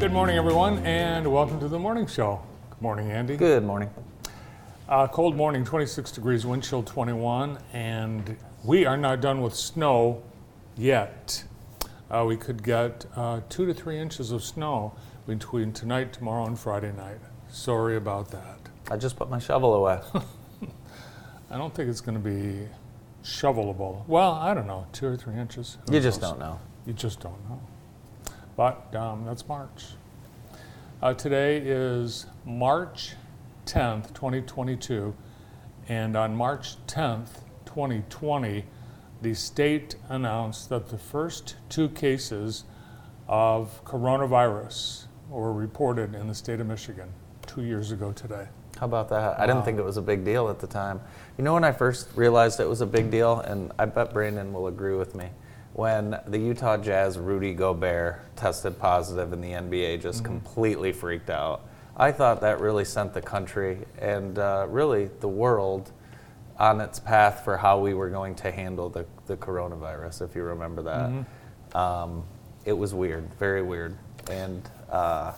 [0.00, 2.40] Good morning, everyone, and welcome to the morning show.
[2.70, 3.36] Good morning, Andy.
[3.36, 3.90] Good morning.
[4.88, 8.34] Uh, cold morning, 26 degrees, wind chill 21, and
[8.64, 10.22] we are not done with snow
[10.74, 11.44] yet.
[12.10, 14.94] Uh, we could get uh, two to three inches of snow
[15.26, 17.18] between tonight, tomorrow, and Friday night.
[17.50, 18.70] Sorry about that.
[18.90, 20.00] I just put my shovel away.
[21.50, 22.66] I don't think it's going to be
[23.22, 24.08] shovelable.
[24.08, 25.76] Well, I don't know, two or three inches.
[25.86, 26.58] Who you just don't know.
[26.86, 27.60] You just don't know.
[28.60, 29.86] But um, that's March.
[31.00, 33.14] Uh, today is March
[33.64, 35.14] 10th, 2022.
[35.88, 38.66] And on March 10th, 2020,
[39.22, 42.64] the state announced that the first two cases
[43.28, 47.08] of coronavirus were reported in the state of Michigan
[47.46, 48.46] two years ago today.
[48.78, 49.40] How about that?
[49.40, 51.00] I didn't think it was a big deal at the time.
[51.38, 54.52] You know when I first realized it was a big deal, and I bet Brandon
[54.52, 55.30] will agree with me,
[55.72, 61.66] when the Utah Jazz Rudy Gobert tested positive and the NBA just completely freaked out.
[61.96, 65.92] I thought that really sent the country and uh, really the world
[66.58, 70.42] on its path for how we were going to handle the, the coronavirus, if you
[70.42, 71.78] remember that.
[71.78, 72.24] Um,
[72.64, 73.96] it was weird, very weird.
[74.30, 75.32] And uh,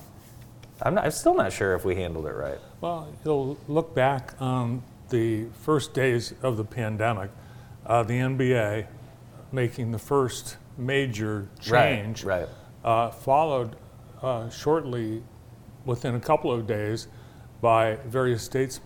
[0.82, 2.58] I'm, not, I'm still not sure if we handled it right.
[2.80, 7.30] Well, you'll look back on the first days of the pandemic,
[7.86, 8.86] uh, the NBA
[9.52, 12.48] making the first major change, Right, right.
[12.84, 13.76] Uh, followed
[14.22, 15.22] uh, shortly
[15.84, 17.08] within a couple of days
[17.60, 18.80] by various states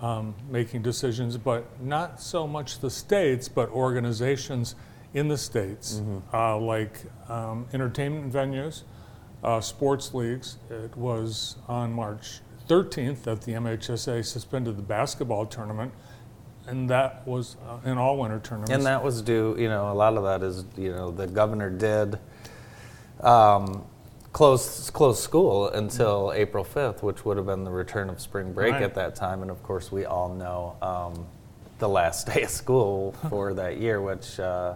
[0.00, 4.74] um, making decisions, but not so much the states, but organizations
[5.14, 6.02] in the states,
[6.32, 8.82] uh, like um, entertainment venues,
[9.44, 10.58] uh, sports leagues.
[10.70, 15.92] It was on March 13th that the MHSAA suspended the basketball tournament,
[16.66, 18.72] and that was uh, in all winter tournaments.
[18.72, 21.70] And that was due, you know, a lot of that is, you know, the governor
[21.70, 22.18] did
[23.20, 23.84] um,
[24.32, 28.74] close close school until April 5th, which would have been the return of spring break
[28.74, 28.82] Right.
[28.82, 29.42] at that time.
[29.42, 31.26] And of course, we all know um,
[31.78, 34.74] the last day of school for that year, which, uh,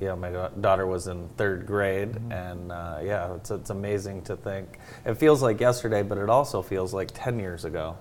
[0.00, 0.30] you know, my
[0.60, 2.12] daughter was in third grade.
[2.12, 2.32] Mm-hmm.
[2.32, 4.78] And uh, yeah, it's, it's amazing to think.
[5.04, 7.96] It feels like yesterday, but it also feels like 10 years ago.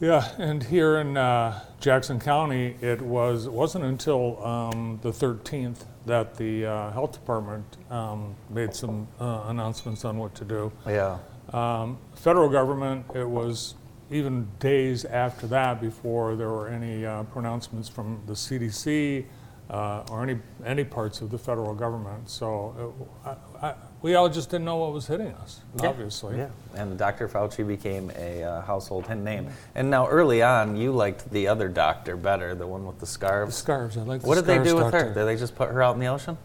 [0.00, 5.84] Yeah, and here in uh, Jackson County, it was it wasn't until um, the 13th
[6.06, 10.72] that the uh, health department um, made some uh, announcements on what to do.
[10.86, 11.18] Yeah.
[11.52, 13.74] Um, federal government, it was
[14.10, 19.24] even days after that before there were any uh, pronouncements from the CDC
[19.70, 22.28] uh, or any any parts of the federal government.
[22.28, 23.28] So it,
[23.62, 26.36] I, I, we all just didn't know what was hitting us, obviously.
[26.36, 27.28] Yeah, and Dr.
[27.28, 29.48] Fauci became a uh, household name.
[29.74, 33.06] And now, early on, you liked the other doctor better, the one with the The
[33.06, 33.54] scarves.
[33.56, 34.20] scarves, I like.
[34.22, 34.26] The scarves.
[34.26, 35.14] What did they do with her?
[35.14, 36.36] Did they just put her out in the ocean?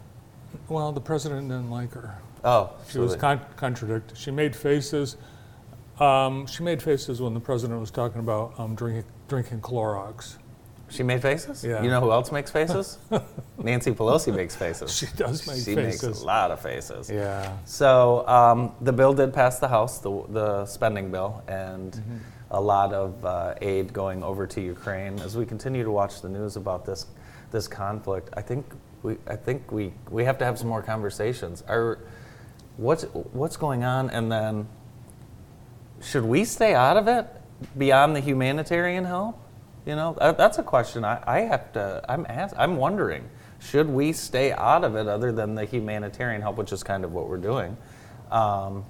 [0.68, 2.16] Well, the president didn't like her.
[2.44, 4.16] Oh, She was con- contradicted.
[4.16, 5.16] She made faces.
[5.98, 10.36] Um, she made faces when the president was talking about um, drinking drinking Clorox.
[10.90, 11.64] She made faces.
[11.64, 11.82] Yeah.
[11.82, 12.98] You know who else makes faces?
[13.58, 14.94] Nancy Pelosi makes faces.
[14.96, 16.02] She does make she faces.
[16.02, 17.10] makes a lot of faces.
[17.10, 17.56] Yeah.
[17.64, 22.16] So um, the bill did pass the House, the, the spending bill, and Mm-hmm.
[22.52, 25.18] a lot of uh, aid going over to Ukraine.
[25.20, 27.06] As we continue to watch the news about this
[27.50, 28.64] this conflict, I think
[29.02, 31.62] we I think we we have to have some more conversations.
[31.68, 31.98] Are
[32.78, 34.66] what's what's going on, and then
[36.00, 37.26] should we stay out of it
[37.76, 39.36] beyond the humanitarian help?
[39.88, 42.04] You know, that, that's a question I, I have to.
[42.06, 43.24] I'm ask, I'm wondering.
[43.58, 47.14] Should we stay out of it other than the humanitarian help, which is kind of
[47.14, 47.74] what we're doing?
[48.30, 48.84] Um,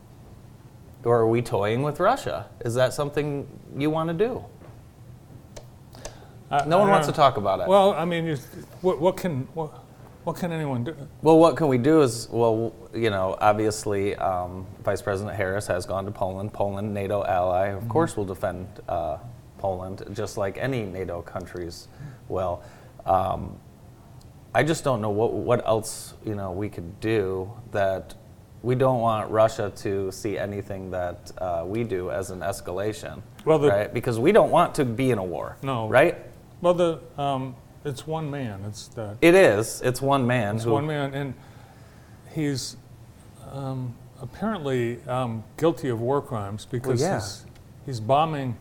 [1.04, 2.46] or are we toying with Russia?
[2.64, 4.44] Is that something you want to do?
[6.50, 7.68] I- No one wants to talk about it.
[7.68, 8.36] Well, I mean, you,
[8.80, 9.70] what, what can what,
[10.24, 10.96] what can anyone do?
[11.22, 15.86] Well, what can we do is, well, you know, obviously, um, Vice President Harris has
[15.86, 16.52] gone to Poland.
[16.52, 19.18] Poland, NATO ally, of course, will defend uh,
[19.58, 21.88] Poland, just like any NATO countries
[22.28, 22.62] will.
[23.04, 23.58] Um,
[24.54, 28.14] I just don't know what what else you know we could do that
[28.62, 33.58] we don't want Russia to see anything that uh, we do as an escalation, Well,
[33.58, 33.94] the- right?
[33.94, 35.88] Because we don't want to be in a war, No.
[35.88, 36.16] right?
[36.60, 37.54] Well, the um,
[37.84, 38.64] it's one man.
[38.66, 39.80] It's that It is.
[39.82, 40.56] It's one man.
[40.56, 41.34] it's who, one man, and
[42.34, 42.76] he's
[43.52, 47.14] um, apparently um, guilty of war crimes because yeah.
[47.14, 47.46] he's
[47.86, 48.56] he's bombing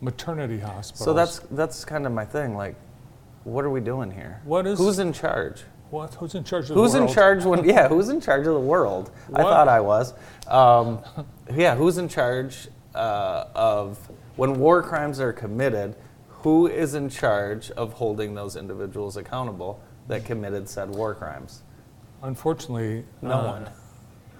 [0.00, 1.04] maternity hospitals.
[1.04, 2.54] So that's that's kind of my thing.
[2.56, 2.76] Like,
[3.44, 4.40] what are we doing here?
[4.44, 5.62] What is- who's in charge?
[5.90, 6.12] what?
[6.16, 7.14] Who's in charge of Who's the in world?
[7.14, 7.64] charge when?
[7.68, 9.10] Yeah, who's in charge of the world?
[9.32, 10.12] I thought I was.
[10.46, 10.98] Um,
[11.54, 13.98] yeah, who's in charge uh, of
[14.36, 15.96] when war crimes are committed?
[16.42, 21.62] Who is in charge of holding those individuals accountable that committed said war crimes?
[22.22, 23.70] Unfortunately, No uh, one.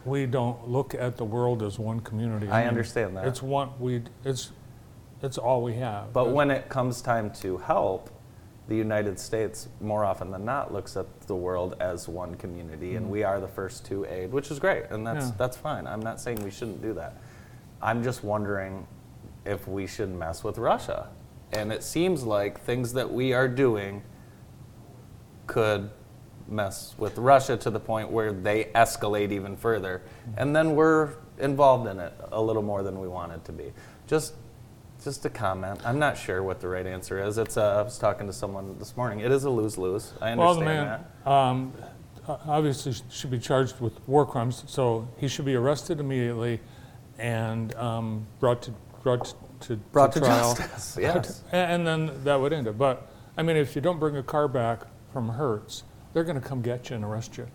[0.04, 2.48] we don't look at the world as one community.
[2.50, 3.26] I mean, understand that.
[3.26, 4.52] It's one, we, it's,
[5.22, 6.12] it's all we have.
[6.12, 8.10] But when it comes time to help,
[8.68, 13.04] the United States, more often than not, looks at the world as one community, and
[13.04, 13.12] mm-hmm.
[13.12, 15.34] we are the first to aid, which is great, and that's Yeah.
[15.38, 15.86] that's fine.
[15.86, 17.16] I'm not saying we shouldn't do that.
[17.80, 18.86] I'm just wondering
[19.46, 21.08] if we should mess with Russia,
[21.52, 24.02] and it seems like things that we are doing
[25.46, 25.90] could
[26.46, 30.40] mess with Russia to the point where they escalate even further, mm-hmm.
[30.40, 33.72] and then we're involved in it a little more than we wanted to be.
[34.06, 34.34] Just,
[35.04, 35.80] just a comment.
[35.84, 37.38] I'm not sure what the right answer is.
[37.38, 37.56] It's.
[37.56, 39.20] Uh, I was talking to someone this morning.
[39.20, 40.12] It is a lose-lose.
[40.20, 41.30] I understand Well, the man that.
[41.30, 41.72] um,
[42.46, 46.60] obviously sh- should be charged with war crimes, so he should be arrested immediately
[47.18, 48.72] and um, brought to
[49.02, 50.54] brought to, Brought to trial.
[50.54, 50.96] justice.
[51.00, 51.42] Yes.
[51.52, 52.76] And then that would end it.
[52.78, 56.46] But I mean, if you don't bring a car back from Hertz, they're going to
[56.46, 57.46] come get you and arrest you.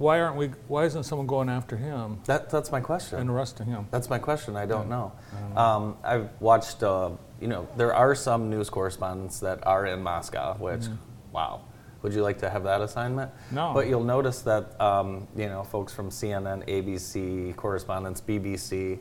[0.00, 0.46] Why aren't we?
[0.66, 3.18] Why isn't someone going after him That, that's my question.
[3.18, 3.86] and arresting him?
[3.90, 4.56] That's my question.
[4.56, 5.12] I don't know.
[5.54, 10.54] Um, I've watched, uh, you know, there are some news correspondents that are in Moscow,
[10.58, 10.86] which,
[11.32, 11.60] wow.
[12.00, 13.30] Would you like to have that assignment?
[13.50, 13.74] No.
[13.74, 19.00] But you'll notice that, um, you know, folks from CNN, ABC, correspondents, BBC,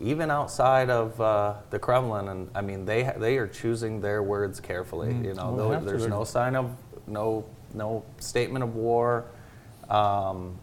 [0.00, 4.22] even outside of uh, the Kremlin, and I mean, they ha- they are choosing their
[4.22, 5.08] words carefully.
[5.12, 5.88] You know, Well, they though have to.
[5.90, 6.70] there's no sign of
[7.06, 7.44] no
[7.74, 9.26] no statement of war.
[9.92, 10.58] Um,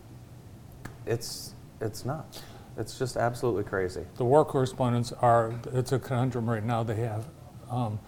[1.05, 2.41] it's it's nuts.
[2.77, 4.05] It's just absolutely crazy.
[4.15, 6.81] the war correspondents are, it's a conundrum right now.
[6.81, 7.25] They have,
[7.69, 7.99] um,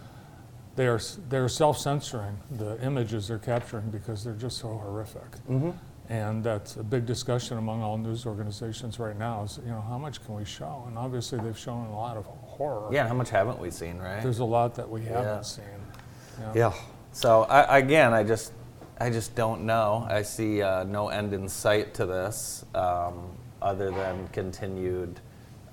[0.78, 5.30] they are, they're self-censoring the images they're capturing because they're just so horrific.
[5.50, 5.72] Mm-hmm.
[6.08, 9.98] And that's a big discussion among all news organizations right now is, you know, how
[9.98, 10.86] much can we show?
[10.88, 12.88] And obviously they've shown a lot of horror.
[12.94, 14.24] Yeah, how much haven't we seen, right?
[14.24, 15.42] There's a lot that we haven't Yeah.
[15.42, 15.66] seen.
[16.56, 16.74] Yeah.
[17.12, 18.54] So I, again, I just,
[19.02, 20.06] I just don't know.
[20.08, 25.20] I see uh, no end in sight to this, um, other than continued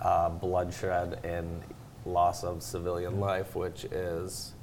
[0.01, 1.63] uh, bloodshed and
[2.07, 4.55] loss of civilian life, which is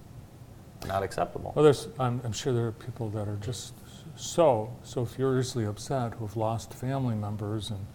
[0.88, 1.54] not acceptable.
[1.56, 3.76] Well, there's, I'm, I'm sure there are people that are just
[4.16, 7.86] so, so furiously upset who've lost family members and,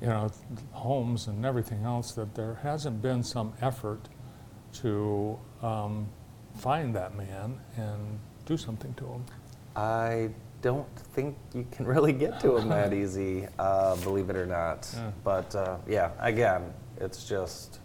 [0.00, 0.30] you know,
[0.72, 4.00] homes and everything else that there hasn't been some effort
[4.80, 6.08] to um,
[6.56, 9.24] find that man and do something to him.
[9.76, 10.30] I
[10.62, 14.88] don't think you can really get to them that easy, uh, believe it or not.
[14.94, 15.10] Yeah.
[15.22, 17.80] But uh, yeah, again, it's just,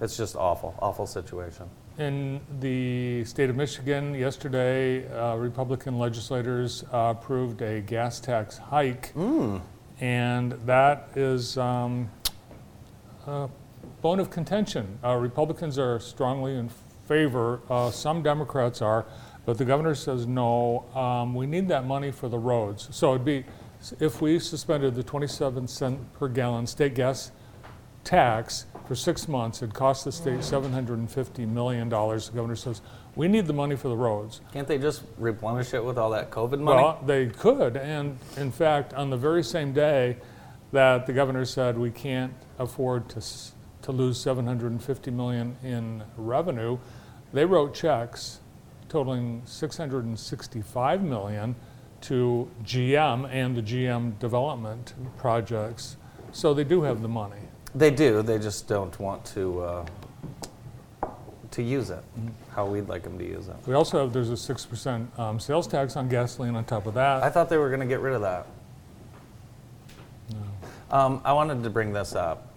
[0.00, 1.66] it's just awful, awful situation.
[1.98, 9.12] In the state of Michigan, yesterday, uh, Republican legislators uh, approved a gas tax hike,
[9.14, 9.60] Mm.
[10.00, 12.08] and that is um,
[13.26, 13.48] a
[14.00, 14.98] bone of contention.
[15.04, 16.70] Uh, Republicans are strongly in
[17.06, 19.04] favor, uh, some Democrats are,
[19.50, 22.88] but the governor says no, um, we need that money for the roads.
[22.92, 23.44] So it'd be,
[23.98, 27.32] if we suspended the 27 cent per gallon state gas
[28.04, 31.88] tax for six months, it'd cost the state $750 million.
[31.88, 32.80] The governor says,
[33.16, 34.40] we need the money for the roads.
[34.52, 36.84] Can't they just replenish it with all that COVID money?
[36.84, 40.18] Well, they could, and in fact, on the very same day
[40.70, 43.20] that the governor said we can't afford to,
[43.82, 46.78] to lose 750 million in revenue,
[47.32, 48.38] they wrote checks
[48.90, 51.56] totaling 665 million
[52.02, 55.96] to GM and the GM development projects.
[56.32, 57.40] So they do have the money.
[57.74, 58.20] They do.
[58.20, 59.86] They just don't want to uh,
[61.52, 62.04] to use it
[62.50, 63.56] how we'd like them to use it.
[63.66, 67.22] We also have, there's a 6% um, sales tax on gasoline on top of that.
[67.22, 68.46] I thought they were going to get rid of that.
[70.90, 72.52] Um, I wanted to bring this up.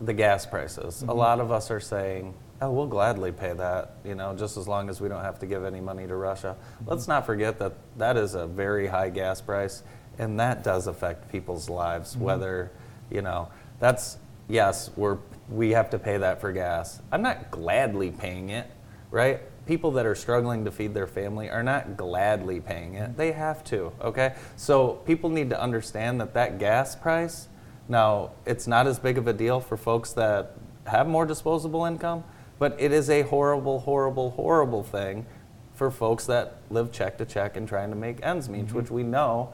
[0.00, 1.02] The gas prices.
[1.08, 4.66] A lot of us are saying, "Oh, we'll gladly pay that," you know, just as
[4.66, 6.56] long as we don't have to give any money to Russia.
[6.86, 9.82] Let's not forget that that is a very high gas price,
[10.18, 12.14] and that does affect people's lives.
[12.14, 12.24] Mm-hmm.
[12.24, 12.70] Whether,
[13.10, 13.48] you know,
[13.78, 17.00] that's yes, we're we have to pay that for gas.
[17.10, 18.66] I'm not gladly paying it,
[19.10, 19.40] right?
[19.66, 23.16] People that are struggling to feed their family are not gladly paying it.
[23.16, 24.34] They have to, okay?
[24.56, 27.48] So people need to understand that that gas price,
[27.88, 30.54] now it's not as big of a deal for folks that
[30.86, 32.24] have more disposable income,
[32.58, 35.26] but it is a horrible, horrible, horrible thing
[35.74, 39.02] for folks that live check to check and trying to make ends meet, which we
[39.02, 39.52] know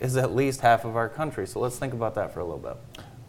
[0.00, 1.46] is at least half of our country.
[1.46, 2.76] So let's think about that for a little bit.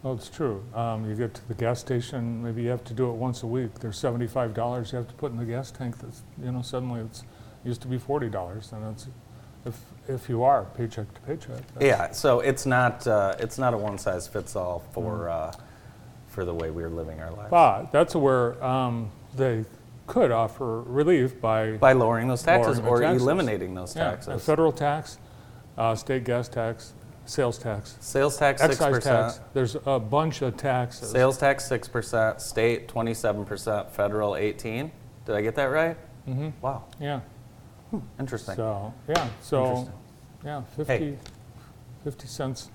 [0.01, 0.65] Well, it's true.
[0.73, 3.47] Um, you get to the gas station, maybe you have to do it once a
[3.47, 3.79] week.
[3.79, 5.99] There's seventy-five dollars you have to put in the gas tank.
[5.99, 7.23] That's you know suddenly it's
[7.63, 9.07] used to be forty dollars, and it's
[9.65, 9.79] if
[10.09, 11.61] if you are paycheck to paycheck.
[11.79, 15.53] Yeah, so it's not uh, it's not a one size fits all for uh,
[16.33, 17.49] for the way we're living our lives.
[17.51, 19.65] But that's where um, they
[20.07, 23.21] could offer relief by By lowering those taxes Lowering or taxes.
[23.21, 24.43] eliminating those yeah, taxes.
[24.43, 25.17] federal tax,
[25.77, 26.93] uh, state gas tax,
[27.25, 27.95] Sales tax.
[28.01, 29.05] Sales tax six Excise tax.
[29.37, 29.53] percent.
[29.53, 31.09] There's a bunch of taxes.
[31.09, 32.41] Sales tax six percent.
[32.41, 33.89] State twenty seven percent.
[33.91, 34.91] Federal eighteen.
[35.25, 35.95] Did I get that right?
[36.25, 37.21] hmm Wow, Yeah.
[38.19, 38.55] interesting.
[38.55, 39.89] So, yeah, so,
[40.43, 41.17] yeah, 50,
[42.03, 42.69] 50 cents,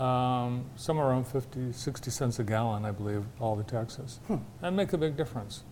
[0.00, 4.20] um, somewhere around 50, 60 cents a gallon, I believe, all the taxes.
[4.60, 5.64] That make a big difference.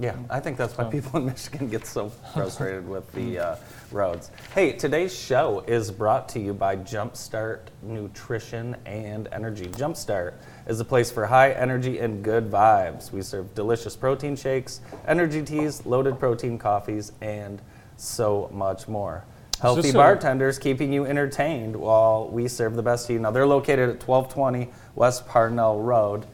[0.00, 3.56] Yeah, I think that's why people in Michigan get so frustrated with the uh,
[3.90, 4.30] roads.
[4.54, 9.66] Hey, today's show is brought to you by Jumpstart Nutrition and Energy.
[9.66, 10.34] Jumpstart
[10.68, 13.10] is a place for high energy and good vibes.
[13.10, 17.60] We serve delicious protein shakes, energy teas, loaded protein coffees, and
[17.96, 19.24] so much more.
[19.60, 23.18] Healthy bartenders keeping you entertained while we serve the best tea.
[23.18, 26.26] Now, they're located at 1220 West Parnall Road.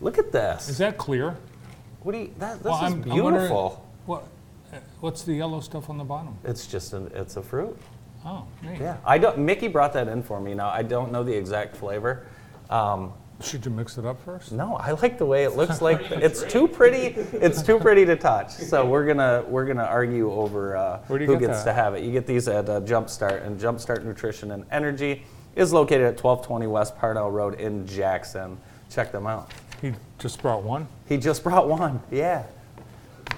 [0.00, 0.68] Look at this.
[0.68, 1.36] Is that clear?
[2.02, 3.84] what do you, that, this Well, is I'm- I'm wondering- beautiful.
[4.06, 4.22] What,
[4.72, 6.36] uh, what's the yellow stuff on the bottom?
[6.44, 7.76] It's just an, it's a fruit.
[8.24, 8.80] Oh, neat.
[8.80, 9.38] Yeah, I don't.
[9.38, 10.54] Mickey brought that in for me.
[10.54, 12.26] Now I don't know the exact flavor.
[12.70, 14.50] Um, Should you mix it up first?
[14.50, 16.00] no, I like the way it looks like.
[16.10, 17.14] it's too pretty.
[17.40, 18.50] It's too pretty to touch.
[18.50, 21.64] So we're gonna we're gonna argue over uh, who get gets that?
[21.66, 22.02] to have it.
[22.02, 26.66] You get these at uh, Jumpstart, and Jumpstart Nutrition and Energy is located at 1220
[26.66, 28.58] West Parnall Road in Jackson.
[28.90, 29.52] Check them out.
[29.80, 30.88] He just brought one?
[31.08, 32.00] He just brought one.
[32.10, 32.44] Yeah,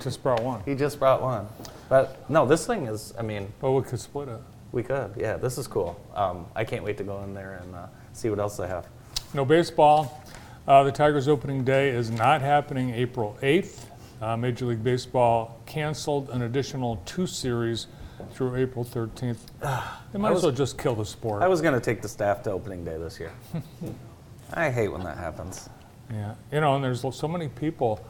[0.03, 0.63] Just brought one.
[0.65, 1.47] he just brought one.
[1.91, 3.13] But no, this thing is.
[3.19, 4.41] I mean, Well, we could split it.
[4.73, 5.13] we could.
[5.19, 6.01] Yeah, this is cool.
[6.15, 8.87] Um, I can't wait to go in there and uh, see what else they have.
[9.33, 10.25] No baseball.
[10.67, 13.85] Uh, the Tigers' opening day is not happening April 8th.
[14.21, 17.87] Uh, Major League Baseball canceled an additional two series
[18.33, 19.39] through April 13th.
[20.13, 21.41] They might as well just kill the sport.
[21.41, 23.31] I was going to take the staff to opening day this year.
[24.53, 25.71] I hate when that happens.
[26.11, 28.05] Yeah, you know, and there's so many people.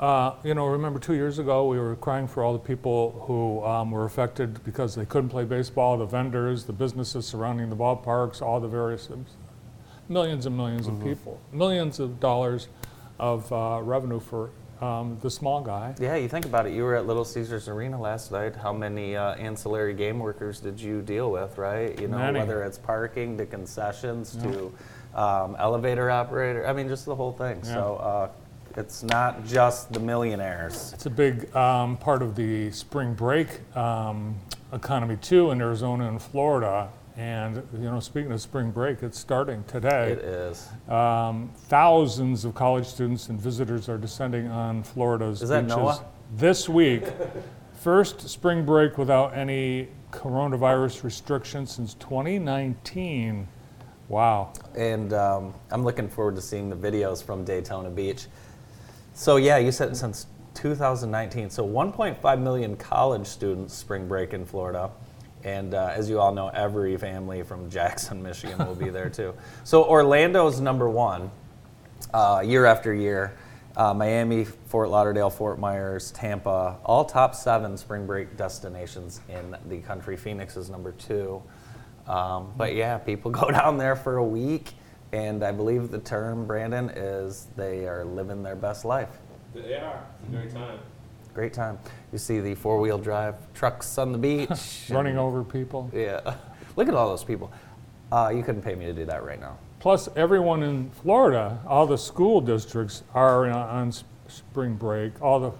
[0.00, 3.62] Uh, you know, remember two years ago we were crying for all the people who
[3.62, 8.40] um, were affected because they couldn't play baseball, the vendors, the businesses surrounding the ballparks,
[8.40, 9.06] all the various
[10.08, 12.68] millions and 1000000s of people, millions of dollars
[13.18, 15.94] of uh, revenue for um, the small guy.
[16.00, 16.72] Yeah, you think about it.
[16.72, 18.56] You were at Little Caesars Arena last night.
[18.56, 21.98] How many uh, ancillary game workers did you deal with, right?
[22.00, 22.40] You know, Many.
[22.40, 24.72] whether it's parking to concessions to
[25.14, 26.66] um, elevator operator.
[26.66, 27.62] I mean, just the whole thing.
[27.62, 28.28] So uh,
[28.76, 30.92] it's not just the millionaires.
[30.92, 34.36] It's a big um, part of the spring break um,
[34.72, 36.88] economy too in Arizona and Florida.
[37.16, 40.12] And you know, speaking of spring break, it's starting today.
[40.12, 40.68] It is.
[40.88, 46.04] Um, thousands of college students and visitors are descending on Florida's Is that beaches Noah?
[46.36, 47.04] this week.
[47.74, 53.46] First spring break without any coronavirus restrictions since 2019.
[54.08, 54.52] Wow.
[54.76, 58.26] and um, I'm looking forward to seeing the videos from Daytona Beach.
[59.14, 61.48] So yeah, you said since 2019.
[61.48, 64.90] So 1.5 million college students spring break in Florida,
[65.44, 69.34] and uh, as you all know, every family from Jackson, Michigan, will be there too.
[69.62, 71.30] So Orlando's number one
[72.12, 73.36] uh, year after year.
[73.76, 79.78] Uh, Miami, Fort Lauderdale, Fort Myers, Tampa, all top seven spring break destinations in the
[79.80, 80.16] country.
[80.16, 81.42] Phoenix is number two.
[82.06, 84.74] Um, but yeah, people go down there for a week,
[85.12, 89.18] and I believe the term, Brandon, is they are living their best life.
[89.52, 90.04] They are.
[90.20, 90.78] It's a great time.
[91.34, 91.78] Great time.
[92.12, 94.48] You see the four wheel drive trucks on the beach.
[94.88, 95.90] Running over people.
[95.92, 96.36] Yeah.
[96.76, 97.52] Look at all those people.
[98.12, 99.58] Uh, you couldn't pay me to do that right now.
[99.80, 103.92] Plus, everyone in Florida, all the school districts are on, on
[104.28, 105.20] spring break.
[105.20, 105.52] All the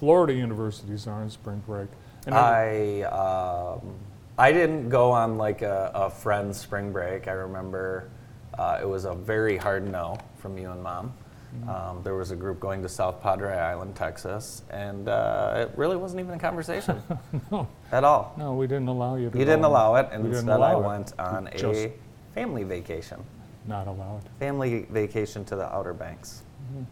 [0.00, 1.88] Florida universities are on spring break.
[2.26, 3.94] And I um,
[4.36, 7.28] I didn't go on like a, a friend's spring break.
[7.28, 8.10] I remember
[8.58, 11.14] uh, it was a very hard no from you and mom.
[11.68, 15.96] Um, there was a group going to South Padre Island, Texas, and uh, it really
[15.96, 17.02] wasn't even a conversation
[17.50, 18.34] no, at all.
[18.38, 19.38] no, we didn't allow you to.
[19.38, 21.92] You didn't allow it, and instead I went on a
[22.34, 23.22] family vacation.
[23.66, 24.22] Not allowed.
[24.38, 26.42] Family vacation to the Outer Banks.
[26.72, 26.82] Mm-hmm.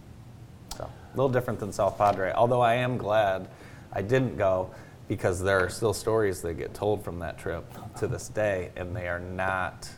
[0.76, 2.32] So a little different than South Padre.
[2.32, 3.48] Although I am glad
[3.92, 4.70] I didn't go
[5.08, 7.64] because there are still stories that get told from that trip
[7.96, 9.88] to this day, and they are not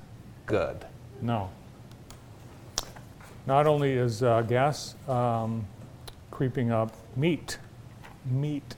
[0.47, 0.85] good.
[1.21, 1.50] No.
[3.50, 5.66] Not only is uh, gas um,
[6.30, 7.59] creeping up, meat,
[8.25, 8.76] meat,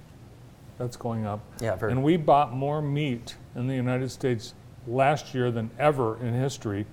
[0.79, 1.41] that's going up.
[1.61, 1.77] Yeah.
[1.83, 4.55] And we bought more meat in the United States
[4.87, 6.87] last year than ever in history.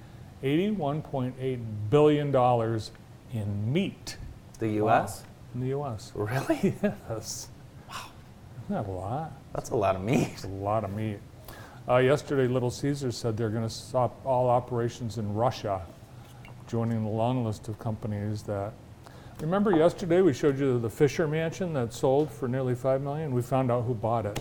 [0.44, 1.60] $81.8
[1.90, 2.82] billion
[3.32, 4.18] in meat
[4.60, 5.24] the U.S.
[5.56, 6.12] in the U.S.
[6.16, 6.76] Really?
[7.10, 7.48] Yes.
[7.88, 7.96] Wow.
[8.66, 9.32] Isn't that a lot?
[9.54, 10.28] That's a lot of meat.
[10.34, 11.20] It's a lot of meat.
[11.88, 15.82] Uh, yesterday, Little Caesars said they're going to stop all operations in Russia,
[16.70, 18.72] joining the long list of companies that.
[19.42, 23.32] Remember yesterday we showed you the Fisher Mansion that sold for nearly five million.
[23.34, 24.40] We found out who bought it.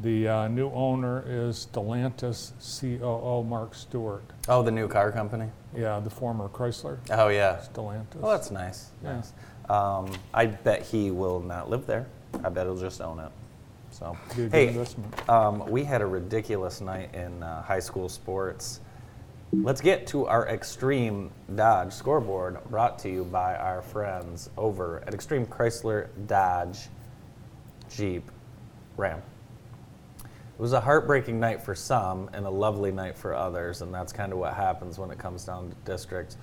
[0.00, 4.22] The uh, new owner is Stellantis COO Mark Stewart.
[4.48, 5.48] Oh, the new car company.
[5.76, 7.58] Yeah, the former Chrysler Oh yeah.
[7.58, 8.20] Stellantis.
[8.22, 8.90] Oh, that's nice.
[9.02, 9.16] Yeah.
[9.16, 9.32] Nice.
[9.68, 12.06] Um, I bet he will not live there.
[12.42, 13.30] I bet he'll just own it.
[13.90, 14.16] So,
[14.52, 15.28] hey, investment.
[15.28, 18.80] um, we had a ridiculous night in uh, high school sports.
[19.50, 25.14] Let's get to our Extreme Dodge scoreboard brought to you by our friends over at
[25.14, 26.80] Extreme Chrysler Dodge
[27.88, 28.30] Jeep
[28.98, 29.22] Ram.
[30.22, 34.12] It was a heartbreaking night for some and a lovely night for others, and that's
[34.12, 36.36] kind of what happens when it comes down to districts.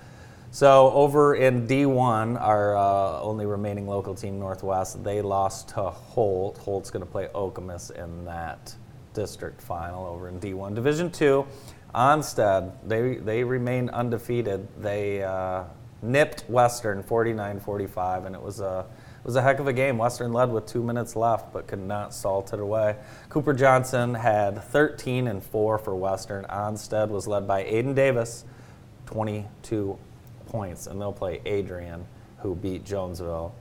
[0.50, 6.58] So over in D1, our uh, only remaining local team, Northwest, they lost to Holt.
[6.58, 8.74] Holt's going to play Okemos in that
[9.14, 10.74] district final over in D1.
[10.74, 11.46] Division two,
[11.94, 14.66] Onsted, they they remain undefeated.
[14.80, 15.64] They uh,
[16.02, 18.84] nipped Western 49-45, and it was a
[19.26, 19.98] it was a heck of a game.
[19.98, 22.96] Western led with two minutes left, but could not salt it away.
[23.28, 26.44] Cooper Johnson had 13 and four for Western.
[26.44, 28.44] Onsted was led by Aiden Davis,
[29.06, 29.98] 22
[30.46, 32.06] points, and they'll play Adrian,
[32.38, 33.52] who beat Jonesville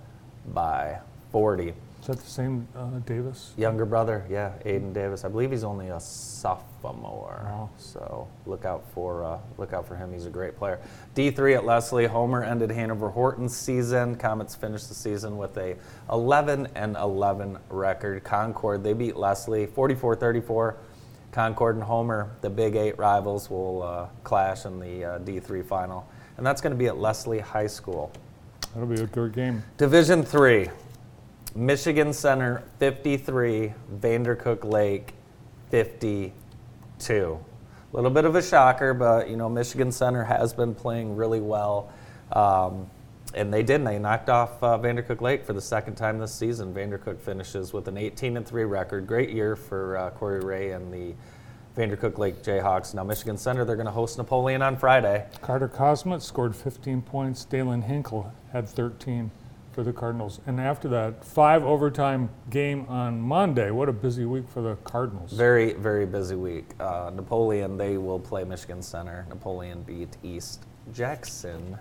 [0.54, 1.00] by
[1.32, 1.74] 40.
[2.06, 3.52] Is that the same uh, Davis?
[3.58, 5.26] Younger brother, yeah, Aiden Davis.
[5.26, 7.42] I believe he's only a sophomore.
[7.44, 7.72] Wow.
[7.80, 10.14] So look out for uh, look out for him.
[10.14, 10.80] He's a great player.
[11.16, 12.06] D3 at Leslie.
[12.06, 14.18] Homer ended Hanover Horton's season.
[14.18, 15.78] Comets finished the season with a
[16.12, 18.24] 11 and 11 record.
[18.24, 20.76] Concord they beat Leslie 44-34.
[21.32, 26.08] Concord and Homer, the Big Eight rivals, will uh, clash in the uh, D3 final,
[26.38, 28.12] and that's going to be at Leslie High School.
[28.76, 29.64] That'll be a good game.
[29.78, 30.70] Division three,
[31.58, 35.14] Michigan Center 53, Vandercook Lake
[35.72, 36.34] 52.
[37.24, 41.40] A little bit of a shocker, but you know Michigan Center has been playing really
[41.40, 41.94] well,
[42.34, 42.90] um,
[43.34, 43.88] and they did.
[43.88, 46.74] They knocked off uh, Vandercook Lake for the second time this season.
[46.74, 49.08] Vandercook finishes with an 18 and 3 record.
[49.08, 51.16] Great year for uh, Corey Ray and the
[51.78, 52.94] Vandercook Lake Jayhawks.
[52.94, 55.26] Now Michigan Center, they're going to host Napoleon on Friday.
[55.42, 57.46] Carter Cosmet scored 15 points.
[57.46, 59.32] Dalen Hinkle had 13
[59.76, 60.40] for the Cardinals.
[60.48, 63.72] And after that, five overtime game on Monday.
[63.72, 65.34] What a busy week for the Cardinals.
[65.34, 66.70] Very, very busy week.
[66.80, 69.26] Uh, Napoleon, they will play Michigan Center.
[69.28, 71.78] Napoleon beat East Jackson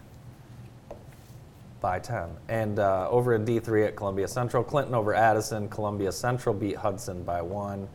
[1.81, 2.31] by 10.
[2.49, 5.69] And uh, over in D3 at Columbia Central, Clinton over Addison.
[5.69, 7.89] Columbia Central beat Hudson by one.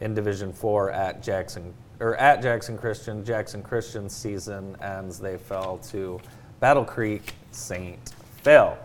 [0.00, 5.18] In Division 4 at Jackson, or at Jackson Christian, Jackson Christian season ends.
[5.18, 6.20] They fell to
[6.60, 8.12] Battle Creek St.
[8.42, 8.76] Phil.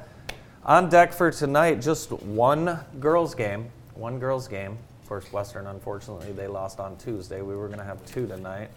[0.63, 3.71] On deck for tonight, just one girls' game.
[3.95, 4.78] One girls' game.
[5.02, 7.41] Of course, Western, unfortunately, they lost on Tuesday.
[7.41, 8.69] We were going to have two tonight.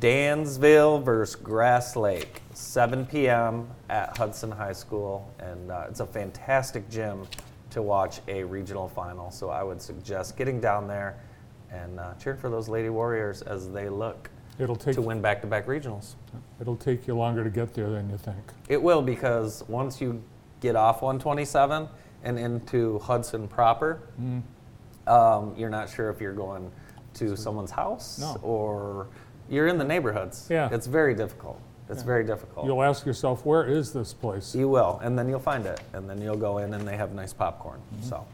[0.00, 3.68] Dansville versus Grass Lake, 7 p.m.
[3.88, 5.32] at Hudson High School.
[5.38, 7.28] And uh, it's a fantastic gym
[7.70, 9.30] to watch a regional final.
[9.30, 11.16] So I would suggest getting down there
[11.70, 15.40] and uh, cheering for those Lady Warriors as they look It'll take to win back
[15.42, 16.14] to back regionals.
[16.60, 18.38] it'll take you longer to get there than you think.
[18.68, 20.20] It will because once you
[20.60, 21.88] get off 127
[22.24, 24.42] and into Hudson proper, Mm.
[25.06, 26.70] um, you're not sure if you're going
[27.14, 28.36] to someone's house No.
[28.42, 29.06] or
[29.48, 30.46] you're in the neighborhoods.
[30.50, 30.68] Yeah.
[30.72, 31.60] It's very difficult.
[31.88, 32.06] It's Yeah.
[32.06, 32.66] very difficult.
[32.66, 34.54] You'll ask yourself, where is this place?
[34.54, 37.12] you will, and then you'll find it, and then you'll go in and they have
[37.14, 37.80] nice popcorn.
[37.94, 38.02] Mm-hmm.
[38.08, 38.24] So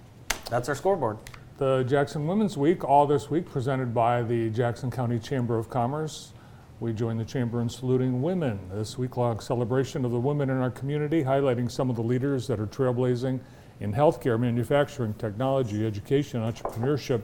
[0.51, 1.19] that's our scoreboard.
[1.59, 6.33] The Jackson Women's Week, all this week, presented by the Jackson County Chamber of Commerce.
[6.81, 8.59] We join the chamber in saluting women.
[8.73, 12.49] This week long celebration of the women in our community, highlighting some of the leaders
[12.49, 13.39] that are trailblazing
[13.79, 17.23] in healthcare, manufacturing, technology, education, entrepreneurship,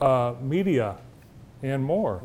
[0.00, 0.96] uh, media,
[1.62, 2.20] and more.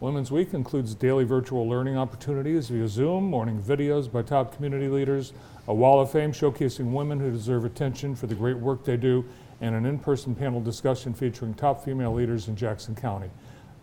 [0.00, 5.32] Women's Week includes daily virtual learning opportunities via Zoom, morning videos by top community leaders,
[5.68, 9.24] a wall of fame showcasing women who deserve attention for the great work they do,
[9.60, 13.30] and an in person panel discussion featuring top female leaders in Jackson County.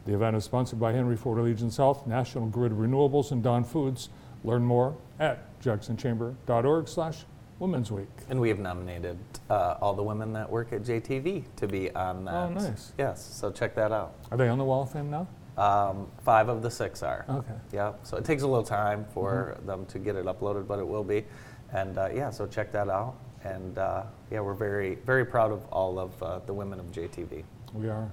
[0.06, 4.10] The event is sponsored by Henry Ford Allegiance Health, National Grid Renewables, and Dawn Foods.
[4.44, 7.26] Learn more at jacksonchamber.org slash
[7.58, 8.08] Women's Week.
[8.30, 9.18] And we have nominated
[9.50, 12.34] uh, all the women that work at JTV to be on that.
[12.36, 12.94] Oh, nice.
[13.00, 14.14] Yes, so check that out.
[14.30, 15.28] Are they on the wall of fame now?
[15.58, 17.26] Um, five of the six are.
[17.28, 17.54] Okay.
[17.72, 20.88] Yeah, so it takes a little time for them to get it uploaded, but it
[20.88, 21.26] will be.
[21.72, 23.16] And uh, yeah, so check that out.
[23.44, 27.44] And uh, yeah, we're very, very proud of all of uh, the women of JTV.
[27.74, 28.12] We are.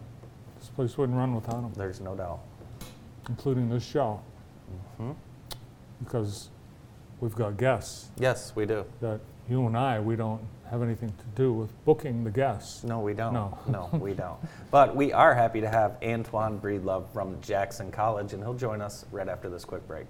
[0.62, 2.38] This place wouldn't run without them, There's no doubt.
[3.28, 4.20] including this show,
[5.00, 5.16] Mhm.
[5.98, 6.50] because
[7.20, 8.84] we've got guests Yes, we do.
[9.00, 12.84] that you and I, we don't have anything to do with booking the guests.
[12.84, 13.32] No, we don't.
[13.34, 13.58] No.
[13.66, 14.38] no, we don't.
[14.70, 19.04] But we are happy to have Antoine Breedlove from Jackson College, and he'll join us
[19.10, 20.06] right after this quick break.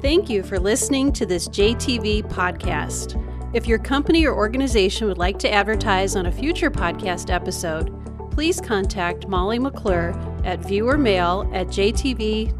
[0.00, 3.22] Thank you for listening to this JTV podcast.
[3.54, 7.90] If your company or organization would like to advertise on a future podcast episode,
[8.30, 10.10] please contact Molly McClure
[10.44, 12.58] at viewermail at jtv.tv.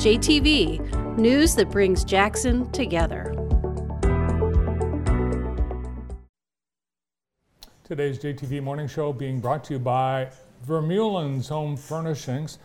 [0.00, 3.34] JTV, news that brings Jackson together.
[7.84, 10.28] Today's JTV Morning Show being brought to you by
[10.66, 12.58] Vermeulen's Home Furnishings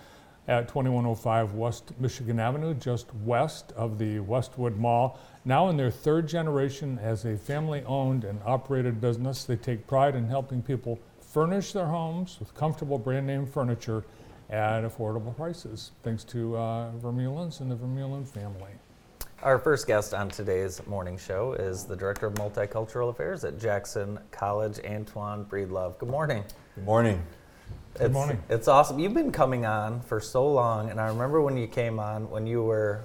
[0.48, 5.20] at 2105 West Michigan Avenue, just west of the Westwood Mall.
[5.46, 10.16] Now in their third generation as a family owned and operated business, they take pride
[10.16, 14.04] in helping people furnish their homes with comfortable brand name furniture
[14.50, 18.72] at affordable prices, thanks to uh, Vermeulen's and the Vermeulen family.
[19.42, 24.20] Our first guest on today's morning show is the Director of Multicultural Affairs at Jackson
[24.30, 25.98] College, Antoine Breedlove.
[25.98, 26.44] Good morning.
[26.76, 27.24] Good morning.
[27.94, 28.44] Good it's, morning.
[28.50, 29.00] It's awesome.
[29.00, 32.48] You've been coming on for so long, and I remember when you came on when
[32.48, 33.02] you were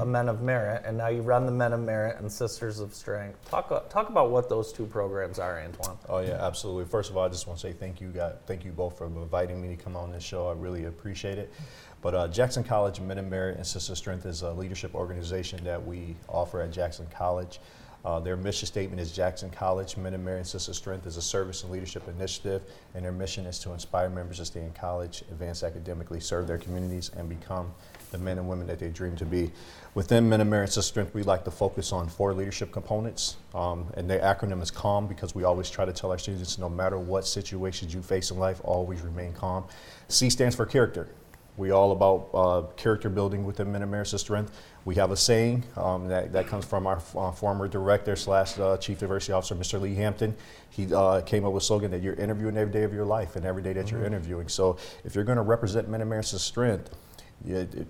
[0.00, 2.94] a Men of Merit, and now you run the Men of Merit and Sisters of
[2.94, 3.50] Strength.
[3.50, 5.98] Talk talk about what those two programs are, Antoine.
[6.08, 6.86] Oh yeah, absolutely.
[6.86, 8.34] First of all, I just want to say thank you, guys.
[8.46, 10.48] Thank you both for inviting me to come on this show.
[10.48, 11.52] I really appreciate it.
[12.00, 15.62] But uh, Jackson College Men of Merit and Sisters of Strength is a leadership organization
[15.64, 17.60] that we offer at Jackson College.
[18.04, 21.22] Uh, their mission statement is Jackson College Men and Merit and Sisters Strength is a
[21.22, 22.62] service and leadership initiative,
[22.94, 26.58] and their mission is to inspire members to stay in college, advance academically, serve their
[26.58, 27.72] communities, and become
[28.12, 29.50] the men and women that they dream to be.
[29.94, 33.36] Within Men and Merit and Sisters Strength, we like to focus on four leadership components,
[33.54, 36.68] um, and the acronym is CALM because we always try to tell our students no
[36.68, 39.64] matter what situations you face in life, always remain calm.
[40.08, 41.08] C stands for character.
[41.56, 44.52] We all about uh, character building within Men of Merit and Sisters of Strength.
[44.84, 48.76] We have a saying um, that, that comes from our uh, former director slash uh,
[48.76, 49.80] chief diversity officer, Mr.
[49.80, 50.36] Lee Hampton.
[50.70, 53.36] He uh, came up with a slogan that you're interviewing every day of your life
[53.36, 54.48] and every day that you're interviewing.
[54.48, 56.90] So if you're going to represent Men of Merit and Sisters of Strength,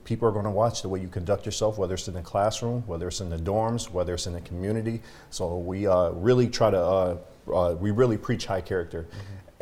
[0.05, 2.83] people are going to watch the way you conduct yourself, whether it's in the classroom,
[2.87, 5.01] whether it's in the dorms, whether it's in the community.
[5.31, 7.17] So we uh, really try to, uh,
[7.53, 9.07] uh, we really preach high character.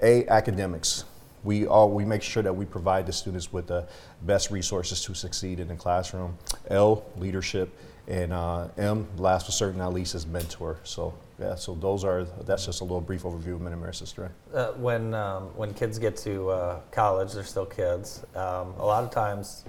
[0.02, 1.04] A, academics.
[1.44, 3.86] We all we make sure that we provide the students with the
[4.22, 6.38] best resources to succeed in the classroom.
[6.68, 7.68] L, leadership,
[8.08, 10.78] and uh, M, last but certainly not least, is mentor.
[10.84, 14.32] So yeah, so those are that's just a little brief overview of Merit Sister.
[14.52, 18.24] Uh, when um, when kids get to uh, college, they're still kids.
[18.34, 19.64] Um, a lot of times,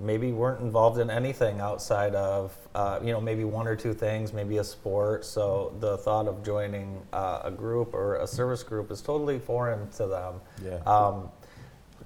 [0.00, 4.32] maybe weren't involved in anything outside of uh, you know maybe one or two things,
[4.32, 5.24] maybe a sport.
[5.24, 9.90] So the thought of joining uh, a group or a service group is totally foreign
[9.92, 10.40] to them.
[10.64, 10.76] Yeah.
[10.86, 11.30] Um,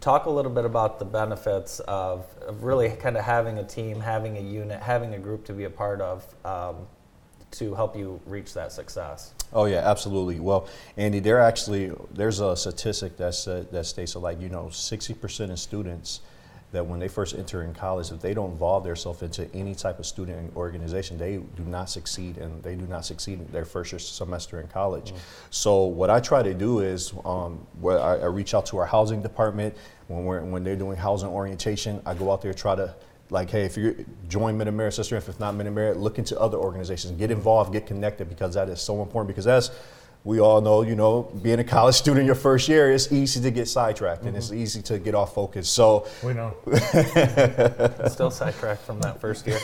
[0.01, 4.01] talk a little bit about the benefits of, of really kind of having a team,
[4.01, 6.27] having a unit, having a group to be a part of.
[6.45, 6.87] Um,
[7.59, 9.33] to help you reach that success.
[9.53, 10.41] Oh yeah, absolutely.
[10.41, 14.65] Well, Andy, there actually there's a statistic that uh, that states that like you know
[14.65, 16.21] 60% of students
[16.75, 19.99] that when they first enter in college, if they don't involve themselves into any type
[19.99, 23.99] of student organization, they do not succeed and they do not succeed in their first
[24.17, 25.15] semester in college.
[25.51, 28.87] So what I try to do is um, where I, I reach out to our
[28.87, 29.75] housing department
[30.09, 32.03] when we're when they're doing housing orientation.
[32.05, 32.95] I go out there try to
[33.31, 36.39] like, hey, if you join Mid America Sister, if it's not Mid America, look into
[36.39, 39.29] other organizations, get involved, get connected, because that is so important.
[39.29, 39.71] Because as
[40.25, 43.51] we all know, you know, being a college student your first year, it's easy to
[43.51, 45.69] get sidetracked and it's easy to get off focus.
[45.69, 46.57] So, We know.
[48.09, 49.61] Still sidetracked from that first year.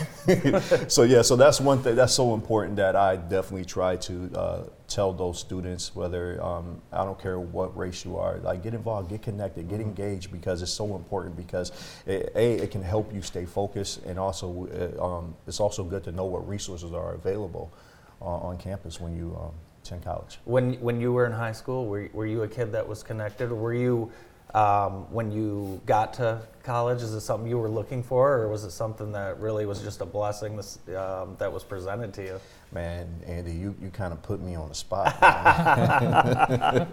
[0.88, 4.62] so yeah, so that's one thing that's so important that I definitely try to uh,
[4.87, 9.09] tell those students, whether um, I don't care what race you are, like get involved,
[9.09, 11.73] get connected, get engaged because it's so important because
[12.07, 14.68] it, a it can help you stay focused and also
[14.99, 17.73] uh, um, it's also good to know what resources are available
[18.20, 20.38] uh, on campus when you um, attend college.
[20.44, 23.50] When when you were in high school, were, were you a kid that was connected?
[23.52, 24.10] Were you
[24.54, 27.02] um, when you got to college?
[27.02, 30.00] Is it something you were looking for, or was it something that really was just
[30.00, 32.40] a blessing this, um, that was presented to you?
[32.72, 35.16] Man, Andy, you, you kind of put me on the spot.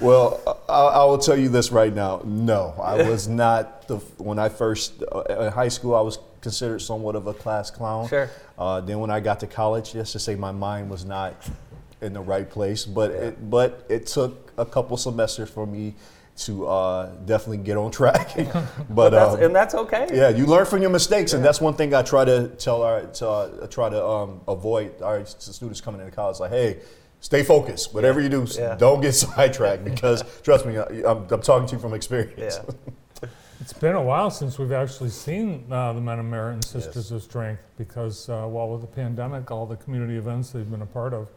[0.00, 2.20] well, I, I will tell you this right now.
[2.24, 5.94] No, I was not the when I first uh, in high school.
[5.94, 8.08] I was considered somewhat of a class clown.
[8.08, 8.28] Sure.
[8.58, 11.34] Uh, then when I got to college, just to say my mind was not
[12.02, 15.94] in the right place, but it, but it took a couple semesters for me
[16.34, 18.34] to uh, definitely get on track.
[18.90, 20.08] but That's, um, and that's okay.
[20.12, 23.02] yeah, you learn from your mistakes, and that's one thing I try to tell our
[23.02, 26.40] to, uh, try to um, avoid our students coming into college.
[26.40, 26.80] Like, hey,
[27.20, 27.94] stay focused.
[27.94, 28.74] Whatever you do, Yeah.
[28.74, 32.58] don't get sidetracked because trust me, I- I'm, I'm talking to you from experience.
[32.58, 32.74] Yeah.
[33.60, 37.12] It's been a while since we've actually seen uh, the Men of Merit and Sisters
[37.12, 40.86] of Strength because, uh, well, with the pandemic, all the community events they've been a
[40.86, 41.28] part of,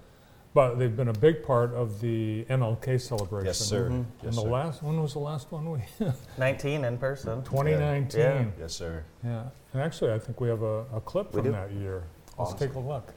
[0.55, 3.45] but they've been a big part of the MLK celebration.
[3.47, 3.89] Yes, sir.
[3.89, 4.05] Mhm.
[4.23, 4.49] Yes, and the sir.
[4.49, 5.79] last when was the last one we?
[6.37, 7.43] 19 in person.
[7.43, 8.19] 2019.
[8.21, 8.45] Yeah.
[8.57, 9.03] Yes, sir.
[9.21, 9.43] Yeah.
[9.73, 11.51] And actually, I think we have a, a clip We from do.
[11.51, 12.03] that year.
[12.39, 13.13] Let's take a look.